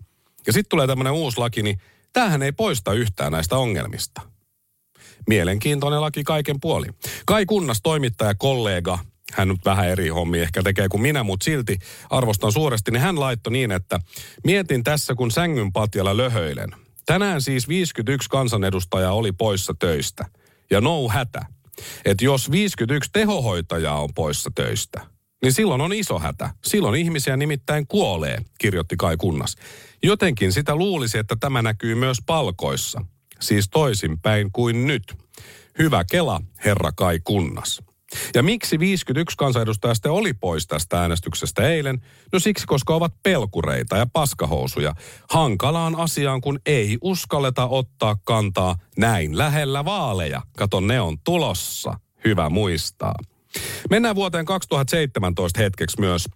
Ja 0.46 0.52
sitten 0.52 0.70
tulee 0.70 0.86
tämmöinen 0.86 1.12
uusi 1.12 1.38
laki, 1.38 1.62
niin 1.62 1.80
tämähän 2.12 2.42
ei 2.42 2.52
poista 2.52 2.92
yhtään 2.92 3.32
näistä 3.32 3.56
ongelmista. 3.56 4.35
Mielenkiintoinen 5.26 6.00
laki 6.00 6.24
kaiken 6.24 6.56
puoli. 6.60 6.86
Kai 7.26 7.46
Kunnas, 7.46 7.80
toimittaja, 7.82 8.34
kollega, 8.34 8.98
hän 9.32 9.48
nyt 9.48 9.64
vähän 9.64 9.88
eri 9.88 10.08
hommi 10.08 10.38
ehkä 10.38 10.62
tekee 10.62 10.88
kuin 10.88 11.00
minä, 11.00 11.22
mutta 11.22 11.44
silti 11.44 11.78
arvostan 12.10 12.52
suuresti, 12.52 12.90
niin 12.90 13.00
hän 13.02 13.20
laittoi 13.20 13.52
niin, 13.52 13.72
että 13.72 14.00
mietin 14.44 14.84
tässä 14.84 15.14
kun 15.14 15.30
sängyn 15.30 15.72
patjalla 15.72 16.16
löhöilen. 16.16 16.70
Tänään 17.06 17.42
siis 17.42 17.68
51 17.68 18.28
kansanedustajaa 18.30 19.12
oli 19.12 19.32
poissa 19.32 19.74
töistä. 19.78 20.24
Ja 20.70 20.80
no 20.80 21.08
hätä. 21.08 21.46
Että 22.04 22.24
jos 22.24 22.50
51 22.50 23.10
tehohoitajaa 23.12 24.02
on 24.02 24.08
poissa 24.14 24.50
töistä, 24.54 25.00
niin 25.42 25.52
silloin 25.52 25.80
on 25.80 25.92
iso 25.92 26.18
hätä. 26.18 26.50
Silloin 26.64 27.00
ihmisiä 27.00 27.36
nimittäin 27.36 27.86
kuolee, 27.86 28.38
kirjoitti 28.58 28.96
Kai 28.96 29.16
Kunnas. 29.16 29.56
Jotenkin 30.02 30.52
sitä 30.52 30.76
luulisi, 30.76 31.18
että 31.18 31.36
tämä 31.40 31.62
näkyy 31.62 31.94
myös 31.94 32.18
palkoissa. 32.26 33.00
Siis 33.40 33.68
toisinpäin 33.68 34.52
kuin 34.52 34.86
nyt. 34.86 35.14
Hyvä 35.78 36.04
Kela, 36.10 36.40
herra 36.64 36.92
Kai 36.92 37.20
Kunnas. 37.24 37.82
Ja 38.34 38.42
miksi 38.42 38.78
51 38.78 39.36
kansanedustajasta 39.36 40.10
oli 40.10 40.34
pois 40.34 40.66
tästä 40.66 41.00
äänestyksestä 41.00 41.62
eilen? 41.62 42.02
No 42.32 42.38
siksi, 42.38 42.66
koska 42.66 42.94
ovat 42.94 43.12
pelkureita 43.22 43.96
ja 43.96 44.06
paskahousuja. 44.12 44.94
Hankalaan 45.30 45.96
asiaan, 45.96 46.40
kun 46.40 46.60
ei 46.66 46.98
uskalleta 47.00 47.66
ottaa 47.66 48.16
kantaa 48.24 48.76
näin 48.96 49.38
lähellä 49.38 49.84
vaaleja. 49.84 50.42
Kato, 50.56 50.80
ne 50.80 51.00
on 51.00 51.18
tulossa. 51.24 51.98
Hyvä 52.24 52.50
muistaa. 52.50 53.14
Mennään 53.90 54.16
vuoteen 54.16 54.44
2017 54.46 55.60
hetkeksi 55.60 56.00
myös. 56.00 56.28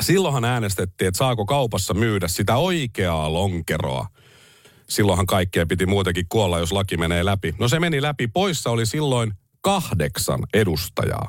Silloinhan 0.00 0.44
äänestettiin, 0.44 1.08
että 1.08 1.18
saako 1.18 1.46
kaupassa 1.46 1.94
myydä 1.94 2.28
sitä 2.28 2.56
oikeaa 2.56 3.32
lonkeroa. 3.32 4.06
Silloinhan 4.88 5.26
kaikkea 5.26 5.66
piti 5.66 5.86
muutenkin 5.86 6.26
kuolla, 6.28 6.58
jos 6.58 6.72
laki 6.72 6.96
menee 6.96 7.24
läpi. 7.24 7.54
No 7.58 7.68
se 7.68 7.80
meni 7.80 8.02
läpi. 8.02 8.28
Poissa 8.28 8.70
oli 8.70 8.86
silloin 8.86 9.32
kahdeksan 9.60 10.40
edustajaa. 10.54 11.28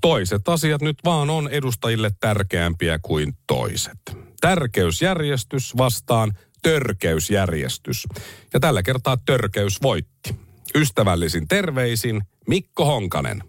Toiset 0.00 0.48
asiat 0.48 0.82
nyt 0.82 0.98
vaan 1.04 1.30
on 1.30 1.48
edustajille 1.48 2.10
tärkeämpiä 2.20 2.98
kuin 3.02 3.36
toiset. 3.46 3.98
Tärkeysjärjestys 4.40 5.76
vastaan 5.76 6.32
törkeysjärjestys. 6.62 8.06
Ja 8.52 8.60
tällä 8.60 8.82
kertaa 8.82 9.16
törkeys 9.16 9.82
voitti. 9.82 10.36
Ystävällisin 10.74 11.48
terveisin 11.48 12.22
Mikko 12.48 12.84
Honkanen. 12.84 13.44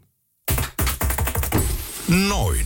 Noin. 2.30 2.66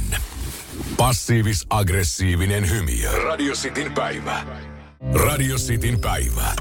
Passiivis-aggressiivinen 0.97 2.69
hymy. 2.69 3.23
Radio 3.23 3.53
Cityn 3.53 3.91
päivä. 3.91 4.68
Radio 5.13 5.55
Cityn 5.55 5.99
päivä. 5.99 6.53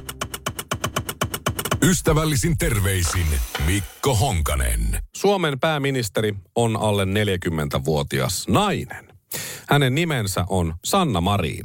Ystävällisin 1.83 2.59
terveisin 2.59 3.27
Mikko 3.67 4.15
Honkanen. 4.15 4.81
Suomen 5.17 5.61
pääministeri 5.61 6.35
on 6.55 6.77
alle 6.77 7.05
40-vuotias 7.05 8.49
nainen. 8.49 9.09
Hänen 9.69 9.95
nimensä 9.95 10.45
on 10.49 10.75
Sanna 10.85 11.21
Marin. 11.21 11.65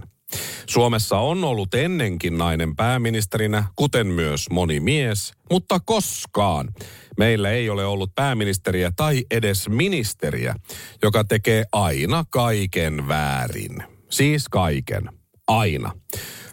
Suomessa 0.66 1.18
on 1.18 1.44
ollut 1.44 1.74
ennenkin 1.74 2.38
nainen 2.38 2.76
pääministerinä, 2.76 3.64
kuten 3.76 4.08
myös 4.08 4.50
moni 4.50 4.80
mies, 4.80 5.34
mutta 5.52 5.80
koskaan 5.80 6.70
meillä 7.18 7.52
ei 7.52 7.70
ole 7.70 7.86
ollut 7.86 8.16
pääministeriä 8.16 8.92
tai 8.96 9.26
edes 9.32 9.70
ministeriä, 9.70 10.56
joka 11.04 11.24
tekee 11.24 11.64
aina 11.72 12.26
kaiken 12.30 13.08
väärin. 13.08 13.84
Siis 14.12 14.50
kaiken. 14.50 15.23
Aina. 15.48 15.92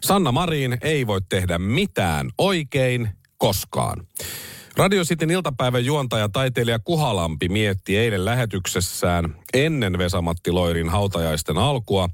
Sanna 0.00 0.32
Marin 0.32 0.78
ei 0.82 1.06
voi 1.06 1.20
tehdä 1.28 1.58
mitään 1.58 2.30
oikein 2.38 3.08
koskaan. 3.38 4.06
Radio 4.76 5.04
Cityn 5.04 5.30
iltapäivän 5.30 5.84
juontaja 5.84 6.28
taiteilija 6.28 6.78
Kuhalampi 6.78 7.48
mietti 7.48 7.96
eilen 7.96 8.24
lähetyksessään 8.24 9.36
ennen 9.54 9.98
Vesamatti 9.98 10.50
Loirin 10.50 10.88
hautajaisten 10.88 11.58
alkua, 11.58 12.08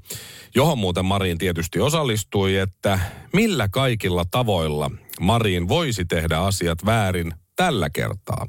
johon 0.55 0.77
muuten 0.77 1.05
Marin 1.05 1.37
tietysti 1.37 1.79
osallistui, 1.79 2.55
että 2.57 2.99
millä 3.33 3.67
kaikilla 3.69 4.25
tavoilla 4.31 4.91
Marin 5.19 5.67
voisi 5.67 6.05
tehdä 6.05 6.37
asiat 6.37 6.85
väärin 6.85 7.33
tällä 7.55 7.89
kertaa. 7.89 8.47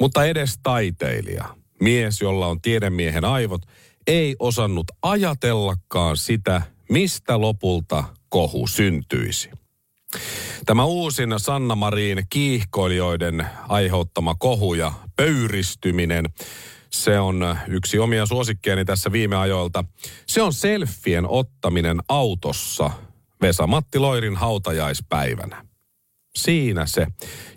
Mutta 0.00 0.24
edes 0.24 0.58
taiteilija, 0.62 1.44
mies, 1.80 2.20
jolla 2.20 2.46
on 2.46 2.60
tiedemiehen 2.60 3.24
aivot, 3.24 3.62
ei 4.06 4.36
osannut 4.38 4.86
ajatellakaan 5.02 6.16
sitä, 6.16 6.62
mistä 6.92 7.40
lopulta 7.40 8.04
kohu 8.28 8.66
syntyisi. 8.66 9.50
Tämä 10.66 10.84
uusin 10.84 11.34
Sanna 11.36 11.74
Marin 11.74 12.26
kiihkoilijoiden 12.30 13.46
aiheuttama 13.68 14.34
kohu 14.34 14.74
ja 14.74 14.92
pöyristyminen, 15.16 16.24
se 16.90 17.20
on 17.20 17.58
yksi 17.68 17.98
omia 17.98 18.26
suosikkeeni 18.26 18.84
tässä 18.84 19.12
viime 19.12 19.36
ajoilta. 19.36 19.84
Se 20.26 20.42
on 20.42 20.52
selfien 20.52 21.28
ottaminen 21.28 22.00
autossa 22.08 22.90
Vesa-Matti 23.42 23.98
Loirin 23.98 24.36
hautajaispäivänä. 24.36 25.66
Siinä 26.36 26.86
se. 26.86 27.06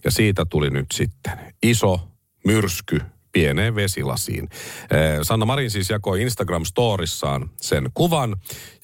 Ja 0.04 0.12
siitä 0.12 0.46
tuli 0.50 0.70
nyt 0.70 0.86
sitten 0.94 1.56
iso 1.63 2.00
myrsky 2.46 3.01
pieneen 3.36 3.75
vesilasiin. 3.75 4.50
Sanna 5.22 5.46
Marin 5.46 5.72
siis 5.72 5.89
jakoi 5.89 6.22
Instagram-storissaan 6.22 7.50
sen 7.62 7.89
kuvan 7.94 8.36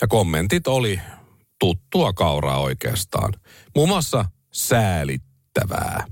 ja 0.02 0.08
kommentit 0.08 0.68
oli 0.68 1.00
tuttua 1.60 2.14
kauraa 2.14 2.60
oikeastaan. 2.62 3.34
Muun 3.76 3.90
muassa 3.90 4.26
säälittävää. 4.52 6.06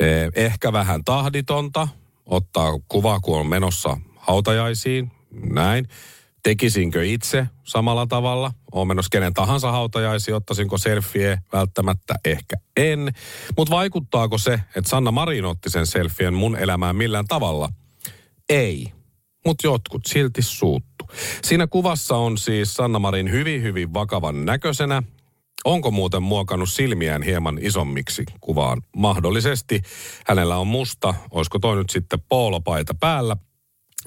Eh, 0.00 0.44
Ehkä 0.44 0.72
vähän 0.72 1.04
tahditonta, 1.04 1.88
ottaa 2.26 2.72
kuva, 2.88 3.20
kun 3.20 3.40
on 3.40 3.46
menossa 3.46 3.96
hautajaisiin, 4.16 5.10
näin. 5.30 5.88
Tekisinkö 6.48 7.04
itse 7.04 7.46
samalla 7.64 8.06
tavalla? 8.06 8.52
Olen 8.72 8.88
menossa 8.88 9.08
kenen 9.12 9.34
tahansa 9.34 9.72
hautajaisiin, 9.72 10.34
ottaisinko 10.34 10.78
selfie? 10.78 11.38
Välttämättä 11.52 12.14
ehkä 12.24 12.56
en. 12.76 13.12
Mutta 13.56 13.74
vaikuttaako 13.74 14.38
se, 14.38 14.52
että 14.52 14.90
Sanna 14.90 15.10
Marin 15.10 15.44
otti 15.44 15.70
sen 15.70 15.86
selfien 15.86 16.34
mun 16.34 16.56
elämään 16.56 16.96
millään 16.96 17.24
tavalla? 17.26 17.68
Ei. 18.48 18.92
Mutta 19.46 19.66
jotkut 19.66 20.06
silti 20.06 20.42
suuttu. 20.42 21.04
Siinä 21.44 21.66
kuvassa 21.66 22.16
on 22.16 22.38
siis 22.38 22.74
Sanna 22.74 22.98
Marin 22.98 23.30
hyvin, 23.30 23.62
hyvin 23.62 23.94
vakavan 23.94 24.44
näköisenä. 24.44 25.02
Onko 25.64 25.90
muuten 25.90 26.22
muokannut 26.22 26.70
silmiään 26.70 27.22
hieman 27.22 27.58
isommiksi 27.62 28.24
kuvaan? 28.40 28.82
Mahdollisesti. 28.96 29.82
Hänellä 30.26 30.56
on 30.56 30.66
musta, 30.66 31.14
olisiko 31.30 31.58
toi 31.58 31.76
nyt 31.76 31.90
sitten 31.90 32.20
poolopaita 32.28 32.94
päällä. 33.00 33.36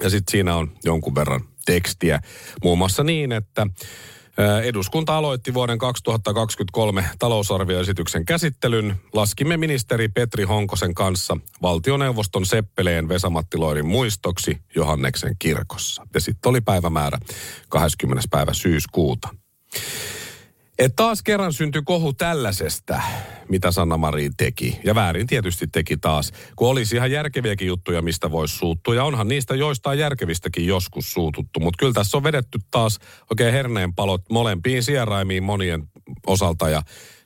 Ja 0.02 0.10
sitten 0.10 0.32
siinä 0.32 0.56
on 0.56 0.72
jonkun 0.84 1.14
verran 1.14 1.51
tekstiä. 1.64 2.20
Muun 2.62 2.78
muassa 2.78 3.04
niin, 3.04 3.32
että 3.32 3.66
eduskunta 4.64 5.16
aloitti 5.16 5.54
vuoden 5.54 5.78
2023 5.78 7.04
talousarvioesityksen 7.18 8.24
käsittelyn. 8.24 8.96
Laskimme 9.12 9.56
ministeri 9.56 10.08
Petri 10.08 10.44
Honkosen 10.44 10.94
kanssa 10.94 11.36
valtioneuvoston 11.62 12.46
Seppeleen 12.46 13.08
Vesamatti 13.08 13.56
Loirin 13.56 13.86
muistoksi 13.86 14.58
Johanneksen 14.74 15.36
kirkossa. 15.38 16.06
Ja 16.14 16.20
sitten 16.20 16.50
oli 16.50 16.60
päivämäärä 16.60 17.18
20. 17.68 18.28
päivä 18.30 18.54
syyskuuta. 18.54 19.28
Et 20.78 20.92
taas 20.96 21.22
kerran 21.22 21.52
syntyi 21.52 21.82
kohu 21.84 22.12
tällaisesta, 22.12 23.02
mitä 23.48 23.70
Sanna 23.70 23.96
Marin 23.96 24.32
teki. 24.36 24.80
Ja 24.84 24.94
väärin 24.94 25.26
tietysti 25.26 25.66
teki 25.66 25.96
taas, 25.96 26.32
kun 26.56 26.68
olisi 26.68 26.96
ihan 26.96 27.10
järkeviäkin 27.10 27.66
juttuja, 27.68 28.02
mistä 28.02 28.30
voisi 28.30 28.56
suuttua. 28.56 28.94
Ja 28.94 29.04
onhan 29.04 29.28
niistä 29.28 29.54
joistain 29.54 29.98
järkevistäkin 29.98 30.66
joskus 30.66 31.12
suututtu. 31.12 31.60
Mutta 31.60 31.78
kyllä 31.78 31.92
tässä 31.92 32.16
on 32.16 32.22
vedetty 32.22 32.58
taas 32.70 32.98
oikein 33.30 33.52
herneenpalot 33.52 34.22
molempiin 34.30 34.82
sieraimiin 34.82 35.42
monien 35.42 35.82
osalta. 36.26 36.68
Ja 36.68 36.82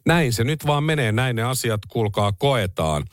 näin 0.06 0.32
se 0.32 0.44
nyt 0.44 0.66
vaan 0.66 0.84
menee, 0.84 1.12
näin 1.12 1.36
ne 1.36 1.42
asiat 1.42 1.80
kuulkaa 1.88 2.32
koetaan. 2.32 3.04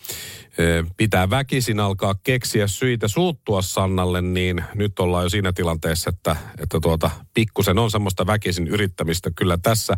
Pitää 0.98 1.30
väkisin 1.30 1.80
alkaa 1.80 2.16
keksiä 2.24 2.68
syitä 2.68 3.08
suuttua 3.08 3.62
Sannalle, 3.62 4.22
niin 4.22 4.64
nyt 4.76 5.00
ollaan 5.00 5.24
jo 5.24 5.30
siinä 5.30 5.54
tilanteessa, 5.54 6.10
että, 6.10 6.36
että 6.60 6.80
tuota, 6.80 7.12
pikkusen 7.34 7.80
on 7.80 7.92
semmoista 7.92 8.28
väkisin 8.28 8.68
yrittämistä 8.68 9.32
kyllä 9.36 9.58
tässä. 9.58 9.98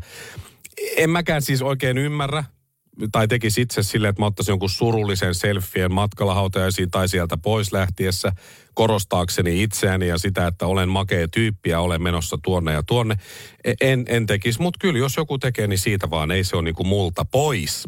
En 0.98 1.10
mäkään 1.10 1.42
siis 1.42 1.62
oikein 1.62 1.98
ymmärrä, 1.98 2.44
tai 3.12 3.28
tekisi 3.28 3.62
itse 3.62 3.84
silleen, 3.84 4.10
että 4.10 4.22
mä 4.22 4.26
ottaisin 4.26 4.52
jonkun 4.52 4.70
surullisen 4.70 5.36
selfien 5.36 5.94
matkalla 5.94 6.34
hautajaisiin 6.34 6.92
tai 6.92 7.10
sieltä 7.10 7.38
pois 7.38 7.74
lähtiessä 7.74 8.32
korostaakseni 8.74 9.64
itseäni 9.64 10.08
ja 10.08 10.18
sitä, 10.18 10.48
että 10.48 10.68
olen 10.68 10.90
makea 10.90 11.28
tyyppi 11.28 11.70
ja 11.70 11.80
olen 11.80 12.02
menossa 12.02 12.38
tuonne 12.44 12.74
ja 12.74 12.84
tuonne. 12.84 13.16
E- 13.64 13.74
En, 13.82 14.06
en 14.10 14.26
tekisi, 14.26 14.62
mutta 14.62 14.78
kyllä 14.82 15.00
jos 15.00 15.18
joku 15.18 15.38
tekee, 15.38 15.68
niin 15.68 15.80
siitä 15.80 16.10
vaan 16.10 16.32
ei 16.32 16.44
se 16.44 16.56
ole 16.56 16.64
niin 16.64 16.76
kuin 16.76 16.88
multa 16.88 17.26
pois. 17.26 17.88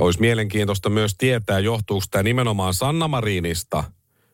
Olisi 0.00 0.20
mielenkiintoista 0.20 0.88
myös 0.88 1.14
tietää, 1.18 1.58
johtuuko 1.58 2.04
tämä 2.10 2.22
nimenomaan 2.22 2.74
Sanna 2.74 3.08
Marinista 3.08 3.84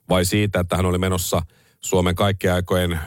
vai 0.09 0.25
siitä, 0.25 0.61
että 0.61 0.77
hän 0.77 0.87
oli 0.87 0.99
menossa 0.99 1.43
Suomen 1.81 2.15
kaikkien 2.15 2.55
aikojen 2.55 3.01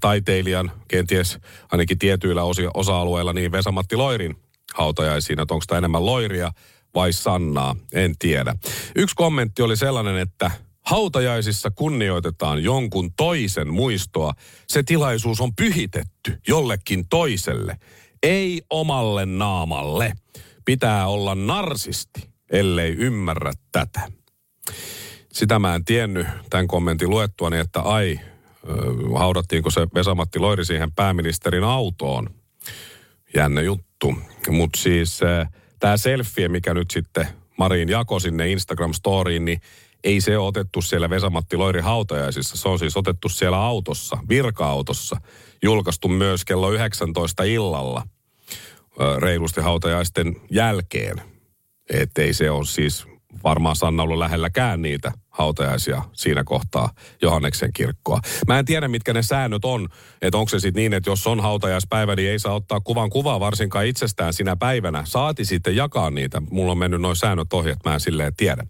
taiteilijan, 0.00 0.72
kenties 0.88 1.38
ainakin 1.72 1.98
tietyillä 1.98 2.42
osi- 2.42 2.68
osa-alueilla, 2.74 3.32
niin 3.32 3.52
Vesamatti 3.52 3.96
Loirin 3.96 4.36
hautajaisiin, 4.74 5.40
että 5.40 5.54
onko 5.54 5.64
tämä 5.68 5.78
enemmän 5.78 6.06
Loiria 6.06 6.52
vai 6.94 7.12
Sannaa, 7.12 7.76
en 7.92 8.14
tiedä. 8.18 8.56
Yksi 8.96 9.16
kommentti 9.16 9.62
oli 9.62 9.76
sellainen, 9.76 10.16
että 10.16 10.50
hautajaisissa 10.86 11.70
kunnioitetaan 11.70 12.62
jonkun 12.62 13.12
toisen 13.12 13.68
muistoa. 13.68 14.32
Se 14.68 14.82
tilaisuus 14.82 15.40
on 15.40 15.54
pyhitetty 15.54 16.38
jollekin 16.48 17.08
toiselle, 17.08 17.76
ei 18.22 18.62
omalle 18.70 19.26
naamalle. 19.26 20.12
Pitää 20.64 21.06
olla 21.06 21.34
narsisti, 21.34 22.30
ellei 22.50 22.92
ymmärrä 22.92 23.52
tätä. 23.72 24.00
Sitä 25.32 25.58
mä 25.58 25.74
en 25.74 25.84
tiennyt 25.84 26.26
tämän 26.50 26.68
kommentin 26.68 27.10
luettuani, 27.10 27.58
että 27.58 27.80
ai, 27.80 28.20
haudattiinko 29.18 29.70
se 29.70 29.86
Vesamatti 29.94 30.38
Loiri 30.38 30.64
siihen 30.64 30.92
pääministerin 30.92 31.64
autoon. 31.64 32.30
Jännä 33.34 33.60
juttu. 33.60 33.91
Mutta 34.50 34.80
siis 34.80 35.20
tämä 35.78 35.96
selfie, 35.96 36.48
mikä 36.48 36.74
nyt 36.74 36.90
sitten 36.90 37.26
Marin 37.58 37.88
jako 37.88 38.20
sinne 38.20 38.52
Instagram-storiin, 38.52 39.44
niin 39.44 39.60
ei 40.04 40.20
se 40.20 40.38
ole 40.38 40.48
otettu 40.48 40.82
siellä 40.82 41.10
Vesamatti 41.10 41.56
Loiri 41.56 41.80
hautajaisissa. 41.80 42.56
Se 42.56 42.68
on 42.68 42.78
siis 42.78 42.96
otettu 42.96 43.28
siellä 43.28 43.58
autossa, 43.58 44.18
virka-autossa. 44.28 45.16
Julkaistu 45.62 46.08
myös 46.08 46.44
kello 46.44 46.70
19 46.70 47.42
illalla 47.42 48.06
reilusti 49.18 49.60
hautajaisten 49.60 50.36
jälkeen. 50.50 51.22
Että 51.90 52.22
ei 52.22 52.34
se 52.34 52.50
ole 52.50 52.66
siis 52.66 53.06
varmaan 53.44 53.76
Sanna 53.76 54.02
ollut 54.02 54.18
lähelläkään 54.18 54.82
niitä 54.82 55.12
hautajaisia 55.32 56.02
siinä 56.12 56.44
kohtaa 56.44 56.90
Johanneksen 57.22 57.72
kirkkoa. 57.72 58.20
Mä 58.46 58.58
en 58.58 58.64
tiedä, 58.64 58.88
mitkä 58.88 59.12
ne 59.12 59.22
säännöt 59.22 59.64
on. 59.64 59.88
Että 60.22 60.38
onko 60.38 60.48
se 60.48 60.60
sitten 60.60 60.80
niin, 60.80 60.92
että 60.92 61.10
jos 61.10 61.26
on 61.26 61.40
hautajaispäivä, 61.40 62.16
niin 62.16 62.30
ei 62.30 62.38
saa 62.38 62.54
ottaa 62.54 62.80
kuvan 62.80 63.10
kuvaa 63.10 63.40
varsinkaan 63.40 63.86
itsestään 63.86 64.32
sinä 64.32 64.56
päivänä. 64.56 65.02
Saati 65.06 65.44
sitten 65.44 65.76
jakaa 65.76 66.10
niitä. 66.10 66.42
Mulla 66.50 66.72
on 66.72 66.78
mennyt 66.78 67.00
noin 67.00 67.16
säännöt 67.16 67.48
että 67.70 67.90
mä 67.90 67.94
en 67.94 68.00
silleen 68.00 68.36
tiedä. 68.36 68.66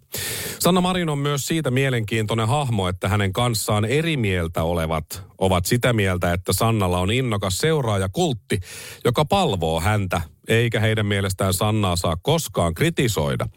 Sanna 0.59 0.81
Marin 0.81 1.09
on 1.09 1.17
myös 1.17 1.47
siitä 1.47 1.71
mielenkiintoinen 1.71 2.47
hahmo, 2.47 2.87
että 2.87 3.09
hänen 3.09 3.33
kanssaan 3.33 3.85
eri 3.85 4.17
mieltä 4.17 4.63
olevat 4.63 5.23
ovat 5.37 5.65
sitä 5.65 5.93
mieltä, 5.93 6.33
että 6.33 6.53
Sannalla 6.53 6.99
on 6.99 7.11
innokas 7.11 7.57
seuraajakultti, 7.57 8.59
joka 9.05 9.25
palvoo 9.25 9.79
häntä, 9.79 10.21
eikä 10.47 10.79
heidän 10.79 11.05
mielestään 11.05 11.53
Sannaa 11.53 11.95
saa 11.95 12.17
koskaan 12.21 12.73
kritisoida. 12.73 13.47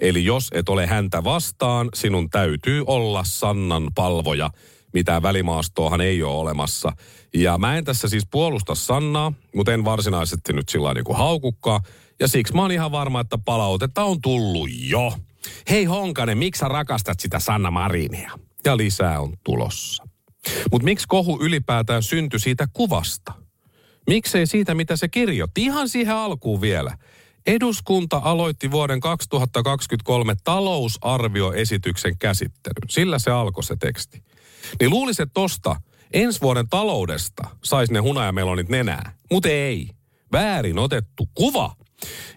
Eli 0.00 0.24
jos 0.24 0.48
et 0.52 0.68
ole 0.68 0.86
häntä 0.86 1.24
vastaan, 1.24 1.88
sinun 1.94 2.30
täytyy 2.30 2.84
olla 2.86 3.24
Sannan 3.24 3.90
palvoja. 3.94 4.50
Mitään 4.92 5.22
välimaastoahan 5.22 6.00
ei 6.00 6.22
ole 6.22 6.36
olemassa. 6.36 6.92
Ja 7.34 7.58
mä 7.58 7.76
en 7.76 7.84
tässä 7.84 8.08
siis 8.08 8.26
puolusta 8.30 8.74
Sannaa, 8.74 9.32
mutta 9.54 9.72
en 9.72 9.84
varsinaisesti 9.84 10.52
nyt 10.52 10.68
sillä 10.68 10.94
niin 10.94 11.04
kuin 11.04 11.18
haukukkaa. 11.18 11.80
Ja 12.20 12.28
siksi 12.28 12.54
mä 12.54 12.62
oon 12.62 12.72
ihan 12.72 12.92
varma, 12.92 13.20
että 13.20 13.38
palautetta 13.44 14.04
on 14.04 14.20
tullut 14.20 14.68
jo. 14.88 15.12
Hei 15.70 15.84
Honkanen, 15.84 16.38
miksi 16.38 16.58
sä 16.58 16.68
rakastat 16.68 17.20
sitä 17.20 17.38
Sanna 17.40 17.70
Marinia? 17.70 18.30
Ja 18.64 18.76
lisää 18.76 19.20
on 19.20 19.32
tulossa. 19.44 20.04
Mutta 20.72 20.84
miksi 20.84 21.06
kohu 21.08 21.38
ylipäätään 21.42 22.02
syntyi 22.02 22.40
siitä 22.40 22.68
kuvasta? 22.72 23.43
Miksei 24.06 24.46
siitä, 24.46 24.74
mitä 24.74 24.96
se 24.96 25.08
kirjoitti? 25.08 25.62
Ihan 25.62 25.88
siihen 25.88 26.14
alkuun 26.14 26.60
vielä. 26.60 26.98
Eduskunta 27.46 28.20
aloitti 28.24 28.70
vuoden 28.70 29.00
2023 29.00 30.34
talousarvioesityksen 30.44 32.18
käsittelyn. 32.18 32.88
Sillä 32.90 33.18
se 33.18 33.30
alkoi 33.30 33.64
se 33.64 33.76
teksti. 33.76 34.22
Niin 34.80 34.90
luulisi, 34.90 35.22
että 35.22 35.34
tosta 35.34 35.76
ensi 36.12 36.40
vuoden 36.40 36.68
taloudesta 36.68 37.42
saisi 37.64 37.92
ne 37.92 37.98
hunajamelonit 37.98 38.68
nenää. 38.68 39.12
Mutta 39.30 39.48
ei. 39.48 39.90
Väärin 40.32 40.78
otettu 40.78 41.28
kuva. 41.34 41.76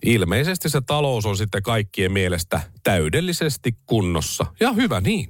Ilmeisesti 0.05 0.69
se 0.69 0.81
talous 0.81 1.25
on 1.25 1.37
sitten 1.37 1.63
kaikkien 1.63 2.11
mielestä 2.11 2.61
täydellisesti 2.83 3.77
kunnossa. 3.85 4.45
Ja 4.59 4.73
hyvä 4.73 5.01
niin. 5.01 5.29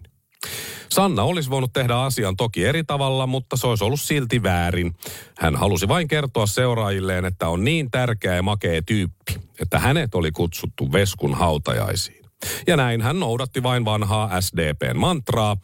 Sanna 0.90 1.24
olisi 1.24 1.50
voinut 1.50 1.74
tehdä 1.74 1.96
asian 1.96 2.36
toki 2.36 2.66
eri 2.66 2.84
tavalla, 2.84 3.28
mutta 3.28 3.58
se 3.58 3.68
olisi 3.68 3.84
ollut 3.84 4.02
silti 4.02 4.44
väärin. 4.44 4.96
Hän 5.40 5.56
halusi 5.56 5.88
vain 5.88 6.08
kertoa 6.08 6.48
seuraajilleen, 6.48 7.26
että 7.26 7.48
on 7.50 7.64
niin 7.64 7.92
tärkeä 7.92 8.36
ja 8.36 8.44
makea 8.44 8.82
tyyppi, 8.82 9.34
että 9.62 9.80
hänet 9.80 10.16
oli 10.16 10.32
kutsuttu 10.32 10.92
Veskun 10.92 11.34
hautajaisiin. 11.34 12.26
Ja 12.68 12.78
näin 12.78 13.02
hän 13.02 13.20
noudatti 13.20 13.64
vain 13.64 13.86
vanhaa 13.86 14.42
SDPn 14.42 14.98
mantraa, 14.98 15.58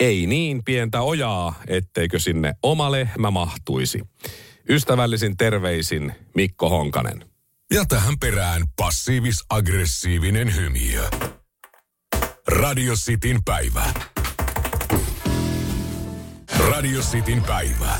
ei 0.00 0.26
niin 0.26 0.64
pientä 0.64 1.00
ojaa, 1.00 1.54
etteikö 1.66 2.18
sinne 2.18 2.54
oma 2.62 2.92
lehmä 2.92 3.30
mahtuisi. 3.30 4.00
Ystävällisin 4.68 5.36
terveisin 5.36 6.12
Mikko 6.34 6.68
Honkanen. 6.68 7.24
Ja 7.74 7.84
tähän 7.88 8.18
perään 8.20 8.62
passiivis-aggressiivinen 8.76 10.56
hymiö. 10.56 11.08
Radio 12.48 12.94
Cityn 12.94 13.44
päivä. 13.44 14.13
Radio 16.58 17.00
Cityn 17.00 17.42
päivä. 17.42 17.96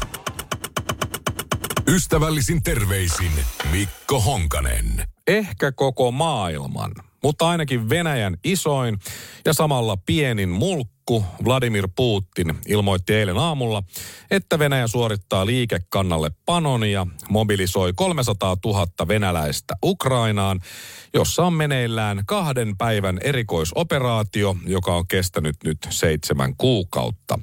Ystävällisin 1.88 2.62
terveisin 2.62 3.32
Mikko 3.72 4.20
Honkanen. 4.20 5.04
ehkä 5.26 5.72
koko 5.72 6.10
maailman, 6.10 6.92
mutta 7.22 7.48
ainakin 7.48 7.88
Venäjän 7.88 8.36
isoin 8.44 8.98
ja 9.44 9.52
samalla 9.52 9.96
pienin 9.96 10.48
mulkku 10.48 10.93
Pikku 11.06 11.24
Vladimir 11.44 11.88
Putin 11.96 12.54
ilmoitti 12.66 13.14
eilen 13.14 13.38
aamulla, 13.38 13.82
että 14.30 14.58
Venäjä 14.58 14.86
suorittaa 14.86 15.46
liikekannalle 15.46 16.30
panon 16.46 16.90
ja 16.90 17.06
mobilisoi 17.28 17.92
300 17.96 18.56
000 18.64 19.08
venäläistä 19.08 19.74
Ukrainaan, 19.84 20.60
jossa 21.14 21.44
on 21.44 21.52
meneillään 21.52 22.22
kahden 22.26 22.76
päivän 22.76 23.18
erikoisoperaatio, 23.22 24.56
joka 24.66 24.94
on 24.94 25.06
kestänyt 25.08 25.56
nyt 25.64 25.78
seitsemän 25.90 26.56
kuukautta. 26.56 27.38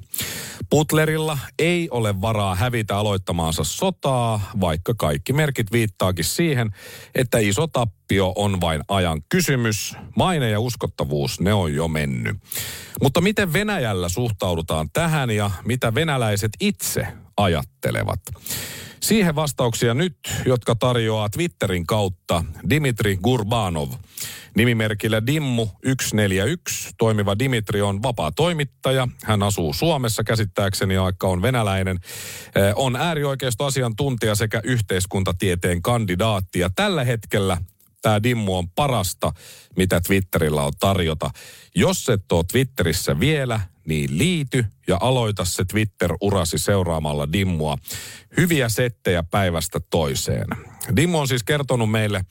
Putlerilla 0.69 1.37
ei 1.59 1.89
ole 1.91 2.21
varaa 2.21 2.55
hävitä 2.55 2.97
aloittamaansa 2.97 3.63
sotaa, 3.63 4.51
vaikka 4.61 4.93
kaikki 4.97 5.33
merkit 5.33 5.71
viittaakin 5.71 6.25
siihen, 6.25 6.69
että 7.15 7.37
iso 7.37 7.67
tappio 7.67 8.00
on 8.19 8.61
vain 8.61 8.81
ajan 8.87 9.21
kysymys. 9.29 9.95
Maine 10.15 10.49
ja 10.49 10.59
uskottavuus, 10.59 11.39
ne 11.39 11.53
on 11.53 11.73
jo 11.73 11.87
mennyt. 11.87 12.37
Mutta 13.01 13.21
miten 13.21 13.53
Venäjällä 13.53 14.09
suhtaudutaan 14.09 14.89
tähän 14.93 15.31
ja 15.31 15.51
mitä 15.65 15.95
venäläiset 15.95 16.51
itse 16.59 17.07
ajattelevat? 17.37 18.19
Siihen 19.01 19.35
vastauksia 19.35 19.93
nyt, 19.93 20.17
jotka 20.45 20.75
tarjoaa 20.75 21.29
Twitterin 21.29 21.87
kautta 21.87 22.43
Dimitri 22.69 23.17
Gurbanov. 23.17 23.89
Nimimerkillä 24.55 25.19
Dimmu141 25.19 26.93
toimiva 26.97 27.39
Dimitri 27.39 27.81
on 27.81 28.03
vapaa 28.03 28.31
toimittaja. 28.31 29.07
Hän 29.23 29.43
asuu 29.43 29.73
Suomessa 29.73 30.23
käsittääkseni, 30.23 30.99
vaikka 30.99 31.27
on 31.27 31.41
venäläinen. 31.41 31.99
Eh, 32.55 32.73
on 32.75 32.95
äärioikeistoasiantuntija 32.95 34.35
sekä 34.35 34.61
yhteiskuntatieteen 34.63 35.81
kandidaatti. 35.81 36.59
Ja 36.59 36.69
tällä 36.75 37.03
hetkellä 37.03 37.57
tämä 38.01 38.23
Dimmu 38.23 38.57
on 38.57 38.69
parasta, 38.69 39.33
mitä 39.77 40.01
Twitterillä 40.01 40.63
on 40.63 40.73
tarjota. 40.79 41.29
Jos 41.75 42.09
et 42.09 42.31
ole 42.31 42.43
Twitterissä 42.51 43.19
vielä, 43.19 43.59
niin 43.87 44.17
liity 44.17 44.65
ja 44.87 44.97
aloita 45.01 45.45
se 45.45 45.65
Twitter-urasi 45.65 46.57
seuraamalla 46.57 47.33
Dimmua. 47.33 47.77
Hyviä 48.37 48.69
settejä 48.69 49.23
päivästä 49.23 49.79
toiseen. 49.89 50.47
Dimmu 50.95 51.19
on 51.19 51.27
siis 51.27 51.43
kertonut 51.43 51.91
meille 51.91 52.25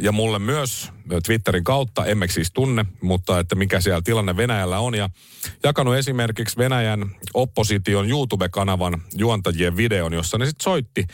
ja 0.00 0.12
mulle 0.12 0.38
myös 0.38 0.92
Twitterin 1.26 1.64
kautta, 1.64 2.06
emme 2.06 2.28
siis 2.28 2.52
tunne, 2.52 2.86
mutta 3.02 3.38
että 3.38 3.54
mikä 3.54 3.80
siellä 3.80 4.02
tilanne 4.04 4.36
Venäjällä 4.36 4.78
on. 4.78 4.94
Ja 4.94 5.10
jakanut 5.62 5.96
esimerkiksi 5.96 6.56
Venäjän 6.56 7.10
opposition 7.34 8.10
YouTube-kanavan 8.10 9.02
juontajien 9.14 9.76
videon, 9.76 10.12
jossa 10.12 10.38
ne 10.38 10.46
sitten 10.46 10.64
soitti 10.64 11.06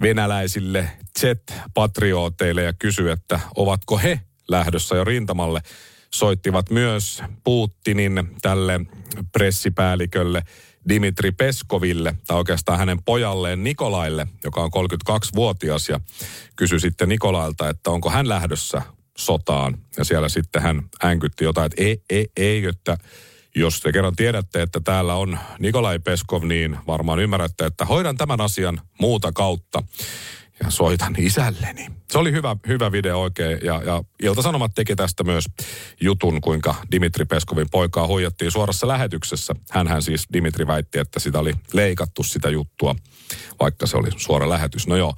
venäläisille 0.00 0.90
Z-patrioteille 1.18 2.62
ja 2.62 2.72
kysyi, 2.72 3.10
että 3.10 3.40
ovatko 3.56 3.98
he 3.98 4.20
lähdössä 4.48 4.96
jo 4.96 5.04
rintamalle 5.04 5.60
soittivat 6.14 6.70
myös 6.70 7.22
Putinin 7.44 8.28
tälle 8.42 8.80
pressipäällikölle 9.32 10.42
Dimitri 10.88 11.32
Peskoville, 11.32 12.14
tai 12.26 12.36
oikeastaan 12.36 12.78
hänen 12.78 13.02
pojalleen 13.04 13.64
Nikolaille, 13.64 14.26
joka 14.44 14.62
on 14.62 14.70
32-vuotias, 15.10 15.88
ja 15.88 16.00
kysyi 16.56 16.80
sitten 16.80 17.08
Nikolailta, 17.08 17.68
että 17.68 17.90
onko 17.90 18.10
hän 18.10 18.28
lähdössä 18.28 18.82
sotaan. 19.18 19.78
Ja 19.96 20.04
siellä 20.04 20.28
sitten 20.28 20.62
hän 20.62 20.82
änkytti 21.04 21.44
jotain, 21.44 21.66
että 21.66 21.82
ei, 21.82 22.02
ei, 22.10 22.28
ei, 22.36 22.64
että 22.64 22.98
jos 23.54 23.80
te 23.80 23.92
kerran 23.92 24.16
tiedätte, 24.16 24.62
että 24.62 24.80
täällä 24.80 25.14
on 25.14 25.38
Nikolai 25.58 25.98
Peskov, 25.98 26.44
niin 26.44 26.78
varmaan 26.86 27.18
ymmärrätte, 27.18 27.66
että 27.66 27.84
hoidan 27.84 28.16
tämän 28.16 28.40
asian 28.40 28.80
muuta 29.00 29.32
kautta 29.32 29.82
ja 30.64 30.70
soitan 30.70 31.14
isälleni. 31.18 31.86
Se 32.10 32.18
oli 32.18 32.32
hyvä, 32.32 32.56
hyvä 32.68 32.92
video 32.92 33.20
oikein 33.20 33.58
ja, 33.62 33.82
ja 33.86 34.02
Ilta-Sanomat 34.22 34.74
teki 34.74 34.96
tästä 34.96 35.24
myös 35.24 35.44
jutun, 36.00 36.40
kuinka 36.40 36.74
Dimitri 36.90 37.24
Peskovin 37.24 37.70
poikaa 37.70 38.06
huijattiin 38.06 38.50
suorassa 38.50 38.88
lähetyksessä. 38.88 39.54
Hänhän 39.70 40.02
siis 40.02 40.26
Dimitri 40.32 40.66
väitti, 40.66 40.98
että 40.98 41.20
sitä 41.20 41.38
oli 41.38 41.52
leikattu 41.72 42.22
sitä 42.22 42.50
juttua, 42.50 42.94
vaikka 43.60 43.86
se 43.86 43.96
oli 43.96 44.08
suora 44.16 44.48
lähetys. 44.48 44.86
No 44.86 44.96
joo. 44.96 45.14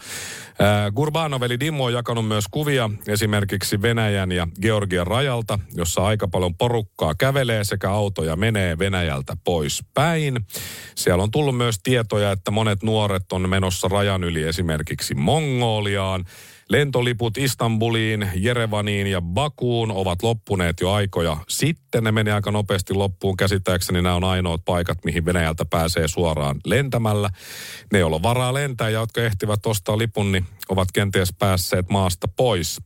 Gurbanov 0.94 1.42
eli 1.42 1.60
Dimmu 1.60 1.84
on 1.84 1.92
jakanut 1.92 2.28
myös 2.28 2.44
kuvia 2.50 2.90
esimerkiksi 3.08 3.82
Venäjän 3.82 4.32
ja 4.32 4.48
Georgian 4.62 5.06
rajalta, 5.06 5.58
jossa 5.74 6.06
aika 6.06 6.28
paljon 6.28 6.54
porukkaa 6.54 7.14
kävelee 7.14 7.64
sekä 7.64 7.90
autoja 7.90 8.36
menee 8.36 8.78
Venäjältä 8.78 9.36
pois 9.44 9.84
päin. 9.94 10.46
Siellä 10.94 11.22
on 11.22 11.30
tullut 11.30 11.56
myös 11.56 11.78
tietoja, 11.82 12.32
että 12.32 12.50
monet 12.50 12.82
nuoret 12.82 13.32
on 13.32 13.48
menossa 13.48 13.88
rajan 13.88 14.24
yli 14.24 14.42
esimerkiksi 14.42 15.14
Mongoliaan. 15.26 16.24
Lentoliput 16.68 17.38
Istanbuliin, 17.38 18.30
Jerevaniin 18.34 19.06
ja 19.06 19.20
Bakuun 19.20 19.90
ovat 19.90 20.22
loppuneet 20.22 20.80
jo 20.80 20.92
aikoja 20.92 21.36
sitten. 21.48 22.04
Ne 22.04 22.12
meni 22.12 22.30
aika 22.30 22.50
nopeasti 22.50 22.94
loppuun. 22.94 23.36
Käsittääkseni 23.36 24.02
nämä 24.02 24.14
on 24.14 24.24
ainoat 24.24 24.60
paikat, 24.64 25.04
mihin 25.04 25.24
Venäjältä 25.24 25.64
pääsee 25.64 26.08
suoraan 26.08 26.56
lentämällä. 26.64 27.30
Ne, 27.92 27.98
joilla 27.98 28.22
varaa 28.22 28.54
lentää 28.54 28.88
ja 28.88 29.00
jotka 29.00 29.22
ehtivät 29.22 29.66
ostaa 29.66 29.98
lipun, 29.98 30.32
niin 30.32 30.46
ovat 30.68 30.92
kenties 30.92 31.34
päässeet 31.38 31.88
maasta 31.88 32.28
pois. 32.28 32.80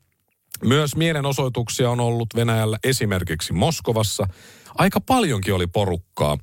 Myös 0.64 0.96
mielenosoituksia 0.96 1.90
on 1.90 2.00
ollut 2.00 2.28
Venäjällä 2.36 2.78
esimerkiksi 2.84 3.52
Moskovassa– 3.52 4.26
aika 4.74 5.00
paljonkin 5.00 5.54
oli 5.54 5.66
porukkaa, 5.66 6.38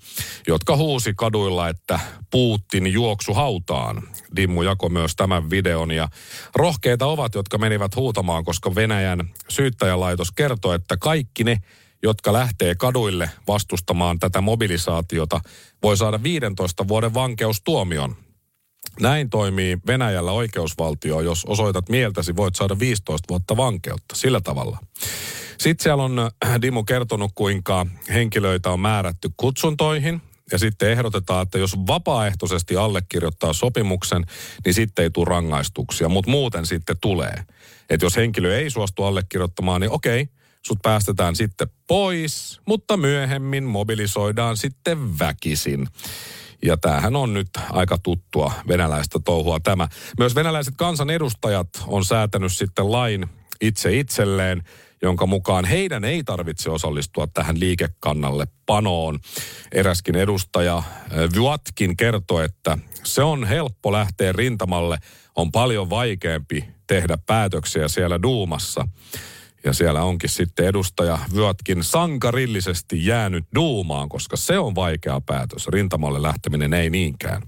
jotka 0.48 0.78
huusi 0.78 1.14
kaduilla, 1.14 1.70
että 1.70 2.00
Putin 2.32 2.88
juoksu 2.88 3.34
hautaan. 3.34 4.04
Dimmu 4.36 4.62
jako 4.62 4.90
myös 4.90 5.16
tämän 5.16 5.50
videon 5.50 5.92
ja 5.92 6.08
rohkeita 6.56 7.06
ovat, 7.06 7.36
jotka 7.36 7.58
menivät 7.58 7.96
huutamaan, 7.96 8.46
koska 8.46 8.76
Venäjän 8.76 9.30
syyttäjälaitos 9.50 10.32
kertoi, 10.32 10.76
että 10.76 10.98
kaikki 10.98 11.44
ne, 11.44 11.58
jotka 12.04 12.34
lähtee 12.34 12.76
kaduille 12.76 13.30
vastustamaan 13.48 14.20
tätä 14.20 14.42
mobilisaatiota, 14.42 15.42
voi 15.84 15.98
saada 15.98 16.24
15 16.24 16.88
vuoden 16.88 17.14
vankeustuomion. 17.14 18.16
Näin 19.00 19.30
toimii 19.30 19.78
Venäjällä 19.88 20.32
oikeusvaltio, 20.32 21.22
jos 21.22 21.46
osoitat 21.46 21.90
mieltäsi, 21.90 22.36
voit 22.36 22.56
saada 22.56 22.80
15 22.80 23.26
vuotta 23.30 23.58
vankeutta. 23.58 24.16
Sillä 24.16 24.42
tavalla. 24.42 24.78
Sitten 25.58 25.84
siellä 25.84 26.04
on 26.04 26.20
äh, 26.20 26.62
Dimo 26.62 26.84
kertonut, 26.84 27.32
kuinka 27.36 27.86
henkilöitä 28.14 28.72
on 28.72 28.80
määrätty 28.80 29.30
kutsuntoihin. 29.38 30.22
Ja 30.52 30.58
sitten 30.58 30.92
ehdotetaan, 30.92 31.44
että 31.44 31.58
jos 31.58 31.78
vapaaehtoisesti 31.88 32.76
allekirjoittaa 32.76 33.54
sopimuksen, 33.54 34.26
niin 34.66 34.74
sitten 34.74 35.04
ei 35.04 35.10
tule 35.10 35.26
rangaistuksia, 35.26 36.10
mutta 36.10 36.32
muuten 36.32 36.66
sitten 36.66 36.96
tulee. 37.02 37.44
Että 37.90 38.06
jos 38.06 38.16
henkilö 38.16 38.58
ei 38.58 38.70
suostu 38.70 39.04
allekirjoittamaan, 39.04 39.82
niin 39.82 39.92
okei, 39.92 40.30
sut 40.62 40.80
päästetään 40.82 41.36
sitten 41.36 41.68
pois, 41.88 42.62
mutta 42.66 42.98
myöhemmin 42.98 43.64
mobilisoidaan 43.64 44.58
sitten 44.58 45.20
väkisin. 45.20 45.88
Ja 46.65 46.78
tämähän 46.78 47.15
on 47.15 47.34
nyt 47.34 47.50
aika 47.72 47.98
tuttua 47.98 48.52
venäläistä 48.67 49.20
touhua 49.26 49.60
tämä. 49.60 49.88
Myös 50.20 50.36
venäläiset 50.36 50.74
kansanedustajat 50.78 51.67
on 51.88 52.06
säätänyt 52.06 52.54
sitten 52.54 52.91
lain 52.91 53.26
itse 53.62 53.98
itselleen, 54.00 54.63
jonka 55.02 55.26
mukaan 55.26 55.65
heidän 55.65 56.04
ei 56.04 56.24
tarvitse 56.24 56.70
osallistua 56.70 57.28
tähän 57.28 57.60
liikekannalle 57.60 58.48
panoon. 58.65 59.20
Eräskin 59.72 60.15
edustaja 60.15 60.84
Vyatkin 61.36 61.98
kertoi, 61.98 62.46
että 62.46 62.78
se 63.04 63.24
on 63.24 63.46
helppo 63.46 63.91
lähteä 63.91 64.32
rintamalle, 64.32 64.98
on 65.36 65.52
paljon 65.52 65.89
vaikeampi 65.89 66.65
tehdä 66.88 67.17
päätöksiä 67.26 67.88
siellä 67.88 68.22
Duumassa. 68.24 68.88
Ja 69.68 69.74
siellä 69.74 70.04
onkin 70.04 70.30
sitten 70.30 70.66
edustaja 70.66 71.20
Vyatkin 71.36 71.84
sankarillisesti 71.84 73.06
jäänyt 73.06 73.46
duumaan, 73.56 74.10
koska 74.10 74.38
se 74.38 74.60
on 74.60 74.76
vaikea 74.76 75.22
päätös. 75.22 75.68
Rintamalle 75.68 76.22
lähteminen 76.22 76.74
ei 76.74 76.90
niinkään. 76.90 77.42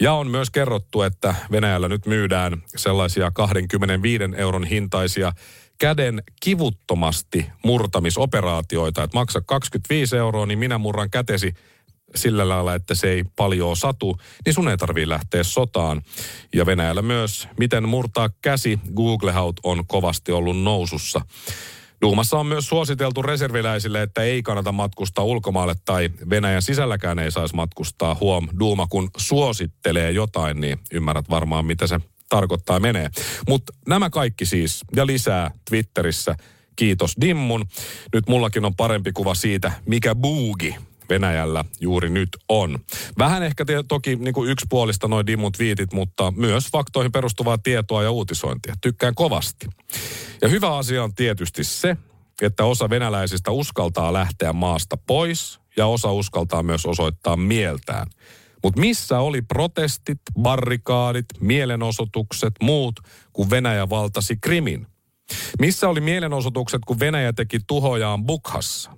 Ja 0.00 0.12
on 0.12 0.30
myös 0.30 0.50
kerrottu, 0.50 1.02
että 1.02 1.34
Venäjällä 1.50 1.88
nyt 1.88 2.06
myydään 2.06 2.62
sellaisia 2.76 3.30
25 3.30 4.24
euron 4.36 4.64
hintaisia 4.64 5.32
käden 5.78 6.22
kivuttomasti 6.42 7.46
murtamisoperaatioita, 7.64 9.02
että 9.02 9.16
maksa 9.16 9.40
25 9.46 10.16
euroa, 10.16 10.46
niin 10.46 10.58
minä 10.58 10.78
murran 10.78 11.10
kätesi 11.10 11.54
sillä 12.14 12.48
lailla, 12.48 12.74
että 12.74 12.94
se 12.94 13.10
ei 13.10 13.24
paljon 13.36 13.76
satu, 13.76 14.18
niin 14.46 14.54
sun 14.54 14.68
ei 14.68 14.76
tarvii 14.76 15.08
lähteä 15.08 15.42
sotaan. 15.42 16.02
Ja 16.54 16.66
Venäjällä 16.66 17.02
myös, 17.02 17.48
miten 17.58 17.88
murtaa 17.88 18.30
käsi, 18.42 18.80
Google 18.96 19.32
Haut 19.32 19.60
on 19.62 19.86
kovasti 19.86 20.32
ollut 20.32 20.62
nousussa. 20.62 21.20
Duumassa 22.02 22.38
on 22.38 22.46
myös 22.46 22.68
suositeltu 22.68 23.22
reserviläisille, 23.22 24.02
että 24.02 24.22
ei 24.22 24.42
kannata 24.42 24.72
matkustaa 24.72 25.24
ulkomaalle 25.24 25.74
tai 25.84 26.10
Venäjän 26.30 26.62
sisälläkään 26.62 27.18
ei 27.18 27.30
saisi 27.30 27.54
matkustaa. 27.54 28.16
Huom, 28.20 28.48
Duuma 28.60 28.86
kun 28.86 29.10
suosittelee 29.16 30.10
jotain, 30.10 30.60
niin 30.60 30.78
ymmärrät 30.92 31.30
varmaan, 31.30 31.66
mitä 31.66 31.86
se 31.86 32.00
tarkoittaa 32.28 32.80
menee. 32.80 33.10
Mutta 33.48 33.72
nämä 33.88 34.10
kaikki 34.10 34.46
siis 34.46 34.84
ja 34.96 35.06
lisää 35.06 35.50
Twitterissä. 35.70 36.36
Kiitos 36.76 37.14
Dimmun. 37.20 37.64
Nyt 38.14 38.28
mullakin 38.28 38.64
on 38.64 38.76
parempi 38.76 39.12
kuva 39.12 39.34
siitä, 39.34 39.72
mikä 39.86 40.14
buugi 40.14 40.76
Venäjällä 41.08 41.64
juuri 41.80 42.10
nyt 42.10 42.28
on. 42.48 42.78
Vähän 43.18 43.42
ehkä 43.42 43.64
te, 43.64 43.84
toki 43.88 44.16
niin 44.16 44.34
kuin 44.34 44.50
yksipuolista 44.50 45.08
noin 45.08 45.26
Dimmun 45.26 45.52
twiitit, 45.52 45.92
mutta 45.92 46.32
myös 46.36 46.68
faktoihin 46.72 47.12
perustuvaa 47.12 47.58
tietoa 47.58 48.02
ja 48.02 48.10
uutisointia. 48.10 48.74
Tykkään 48.80 49.14
kovasti. 49.14 49.66
Ja 50.42 50.48
hyvä 50.48 50.76
asia 50.76 51.04
on 51.04 51.14
tietysti 51.14 51.64
se, 51.64 51.96
että 52.42 52.64
osa 52.64 52.90
venäläisistä 52.90 53.50
uskaltaa 53.50 54.12
lähteä 54.12 54.52
maasta 54.52 54.96
pois 54.96 55.60
ja 55.76 55.86
osa 55.86 56.12
uskaltaa 56.12 56.62
myös 56.62 56.86
osoittaa 56.86 57.36
mieltään. 57.36 58.06
Mutta 58.62 58.80
missä 58.80 59.18
oli 59.18 59.42
protestit, 59.42 60.18
barrikaadit, 60.40 61.26
mielenosoitukset, 61.40 62.54
muut, 62.62 63.00
kun 63.32 63.50
Venäjä 63.50 63.88
valtasi 63.88 64.36
Krimin? 64.40 64.86
Missä 65.58 65.88
oli 65.88 66.00
mielenosoitukset, 66.00 66.80
kun 66.86 67.00
Venäjä 67.00 67.32
teki 67.32 67.58
tuhojaan 67.66 68.26
Bukhassa? 68.26 68.90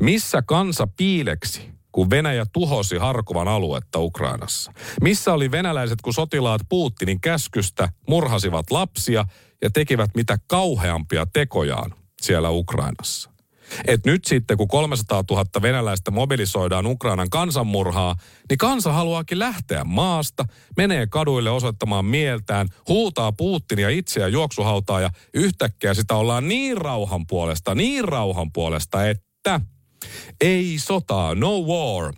Missä 0.00 0.42
kansa 0.42 0.88
piileksi, 0.96 1.70
kun 1.92 2.10
Venäjä 2.10 2.46
tuhosi 2.52 2.96
Harkovan 2.96 3.48
aluetta 3.48 3.98
Ukrainassa? 3.98 4.72
Missä 5.02 5.32
oli 5.32 5.50
venäläiset, 5.50 6.02
kun 6.02 6.14
sotilaat 6.14 6.60
Putinin 6.68 7.20
käskystä 7.20 7.88
murhasivat 8.08 8.70
lapsia 8.70 9.24
ja 9.62 9.70
tekivät 9.70 10.10
mitä 10.14 10.38
kauheampia 10.46 11.26
tekojaan 11.32 11.94
siellä 12.22 12.50
Ukrainassa? 12.50 13.34
Et 13.86 14.06
nyt 14.06 14.24
sitten, 14.24 14.56
kun 14.56 14.68
300 14.68 15.24
000 15.30 15.44
venäläistä 15.62 16.10
mobilisoidaan 16.10 16.86
Ukrainan 16.86 17.30
kansanmurhaa, 17.30 18.16
niin 18.50 18.58
kansa 18.58 18.92
haluaakin 18.92 19.38
lähteä 19.38 19.84
maasta, 19.84 20.44
menee 20.76 21.06
kaduille 21.06 21.50
osoittamaan 21.50 22.04
mieltään, 22.04 22.68
huutaa 22.88 23.32
Putinia 23.32 23.88
itseä 23.88 24.28
juoksuhautaa 24.28 25.00
ja 25.00 25.10
yhtäkkiä 25.34 25.94
sitä 25.94 26.14
ollaan 26.14 26.48
niin 26.48 26.76
rauhan 26.76 27.26
puolesta, 27.26 27.74
niin 27.74 28.04
rauhan 28.04 28.52
puolesta, 28.52 29.08
että 29.08 29.24
ei 30.40 30.78
sotaa, 30.78 31.34
no 31.34 31.58
war. 31.58 32.14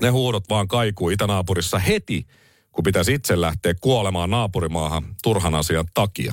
Ne 0.00 0.08
huudot 0.08 0.44
vaan 0.50 0.68
kaikuu 0.68 1.10
itänaapurissa 1.10 1.78
heti, 1.78 2.26
kun 2.72 2.84
pitäisi 2.84 3.14
itse 3.14 3.40
lähteä 3.40 3.74
kuolemaan 3.80 4.30
naapurimaahan 4.30 5.14
turhan 5.22 5.54
asian 5.54 5.86
takia. 5.94 6.32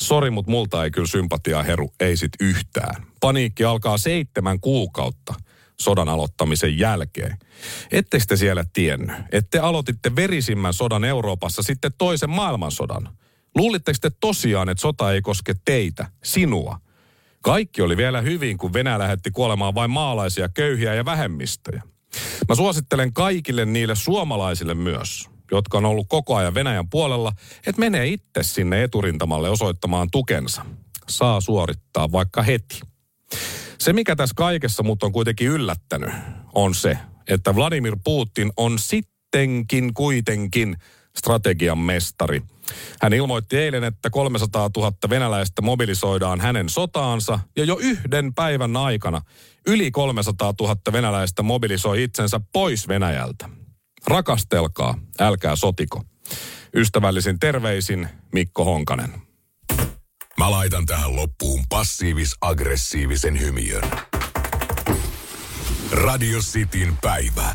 Sori, 0.00 0.30
mutta 0.30 0.50
multa 0.50 0.84
ei 0.84 0.90
kyllä 0.90 1.06
sympatiaa 1.06 1.62
heru, 1.62 1.92
ei 2.00 2.16
sit 2.16 2.32
yhtään. 2.40 3.06
Paniikki 3.20 3.64
alkaa 3.64 3.98
seitsemän 3.98 4.60
kuukautta 4.60 5.34
sodan 5.80 6.08
aloittamisen 6.08 6.78
jälkeen. 6.78 7.38
Ette 7.90 8.18
te 8.28 8.36
siellä 8.36 8.64
tiennyt, 8.72 9.16
että 9.32 9.48
te 9.50 9.58
aloititte 9.58 10.16
verisimmän 10.16 10.74
sodan 10.74 11.04
Euroopassa 11.04 11.62
sitten 11.62 11.92
toisen 11.98 12.30
maailmansodan. 12.30 13.08
Luulitteko 13.54 13.98
te 14.00 14.10
tosiaan, 14.20 14.68
että 14.68 14.82
sota 14.82 15.12
ei 15.12 15.22
koske 15.22 15.54
teitä, 15.64 16.10
sinua? 16.24 16.80
Kaikki 17.42 17.82
oli 17.82 17.96
vielä 17.96 18.20
hyvin, 18.20 18.58
kun 18.58 18.72
Venäjä 18.72 18.98
lähetti 18.98 19.30
kuolemaan 19.30 19.74
vain 19.74 19.90
maalaisia, 19.90 20.48
köyhiä 20.48 20.94
ja 20.94 21.04
vähemmistöjä. 21.04 21.82
Mä 22.48 22.54
suosittelen 22.54 23.12
kaikille 23.12 23.64
niille 23.64 23.94
suomalaisille 23.94 24.74
myös, 24.74 25.30
jotka 25.50 25.78
on 25.78 25.84
ollut 25.84 26.06
koko 26.08 26.36
ajan 26.36 26.54
Venäjän 26.54 26.88
puolella, 26.88 27.32
että 27.66 27.80
menee 27.80 28.06
itse 28.06 28.42
sinne 28.42 28.82
eturintamalle 28.82 29.50
osoittamaan 29.50 30.08
tukensa. 30.12 30.66
Saa 31.08 31.40
suorittaa 31.40 32.12
vaikka 32.12 32.42
heti. 32.42 32.80
Se, 33.78 33.92
mikä 33.92 34.16
tässä 34.16 34.34
kaikessa 34.36 34.82
mut 34.82 35.02
on 35.02 35.12
kuitenkin 35.12 35.48
yllättänyt, 35.48 36.10
on 36.54 36.74
se, 36.74 36.98
että 37.28 37.54
Vladimir 37.54 37.96
Putin 38.04 38.52
on 38.56 38.78
sittenkin 38.78 39.94
kuitenkin 39.94 40.76
strategian 41.18 41.78
mestari. 41.78 42.42
Hän 43.02 43.12
ilmoitti 43.12 43.56
eilen, 43.56 43.84
että 43.84 44.10
300 44.10 44.70
000 44.76 44.92
venäläistä 45.10 45.62
mobilisoidaan 45.62 46.40
hänen 46.40 46.68
sotaansa 46.68 47.40
ja 47.56 47.64
jo 47.64 47.78
yhden 47.80 48.34
päivän 48.34 48.76
aikana 48.76 49.22
yli 49.66 49.90
300 49.90 50.54
000 50.60 50.76
venäläistä 50.92 51.42
mobilisoi 51.42 52.02
itsensä 52.02 52.40
pois 52.52 52.88
Venäjältä. 52.88 53.48
Rakastelkaa, 54.06 54.98
älkää 55.20 55.56
sotiko. 55.56 56.02
Ystävällisin 56.74 57.38
terveisin 57.38 58.08
Mikko 58.32 58.64
Honkanen. 58.64 59.14
Mä 60.38 60.50
laitan 60.50 60.86
tähän 60.86 61.16
loppuun 61.16 61.64
passiivis-aggressiivisen 61.68 63.40
hymiön. 63.40 63.82
Radio 65.92 66.38
Cityn 66.38 66.96
päivä. 67.02 67.54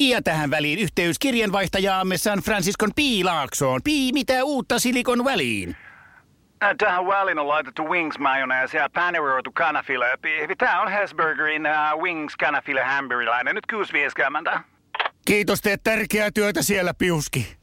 Ja 0.00 0.22
tähän 0.22 0.50
väliin 0.50 0.78
yhteys 0.78 1.18
kirjanvaihtajaamme 1.18 2.16
San 2.16 2.38
Franciscon 2.38 2.90
Piilaaksoon. 2.96 3.80
Pii, 3.84 4.12
mitä 4.12 4.44
uutta 4.44 4.78
Silikon 4.78 5.24
väliin? 5.24 5.76
Äh, 6.62 6.74
Tähän 6.78 7.06
väliin 7.06 7.38
on 7.38 7.48
laitettu 7.48 7.88
wings 7.88 8.18
mayonnaise 8.18 8.78
ja 8.78 8.90
paneroitu 8.94 9.52
kanafila. 9.52 10.04
Tämä 10.58 10.82
on 10.82 10.92
Hesburgerin 10.92 11.62
uh, 11.66 12.02
wings 12.02 12.36
kanafila 12.36 12.84
hamburilainen. 12.84 13.54
Nyt 13.54 13.64
6.50. 14.54 14.60
Kiitos, 15.26 15.60
teet 15.60 15.80
tärkeää 15.84 16.30
työtä 16.30 16.62
siellä, 16.62 16.94
Piuski. 16.94 17.57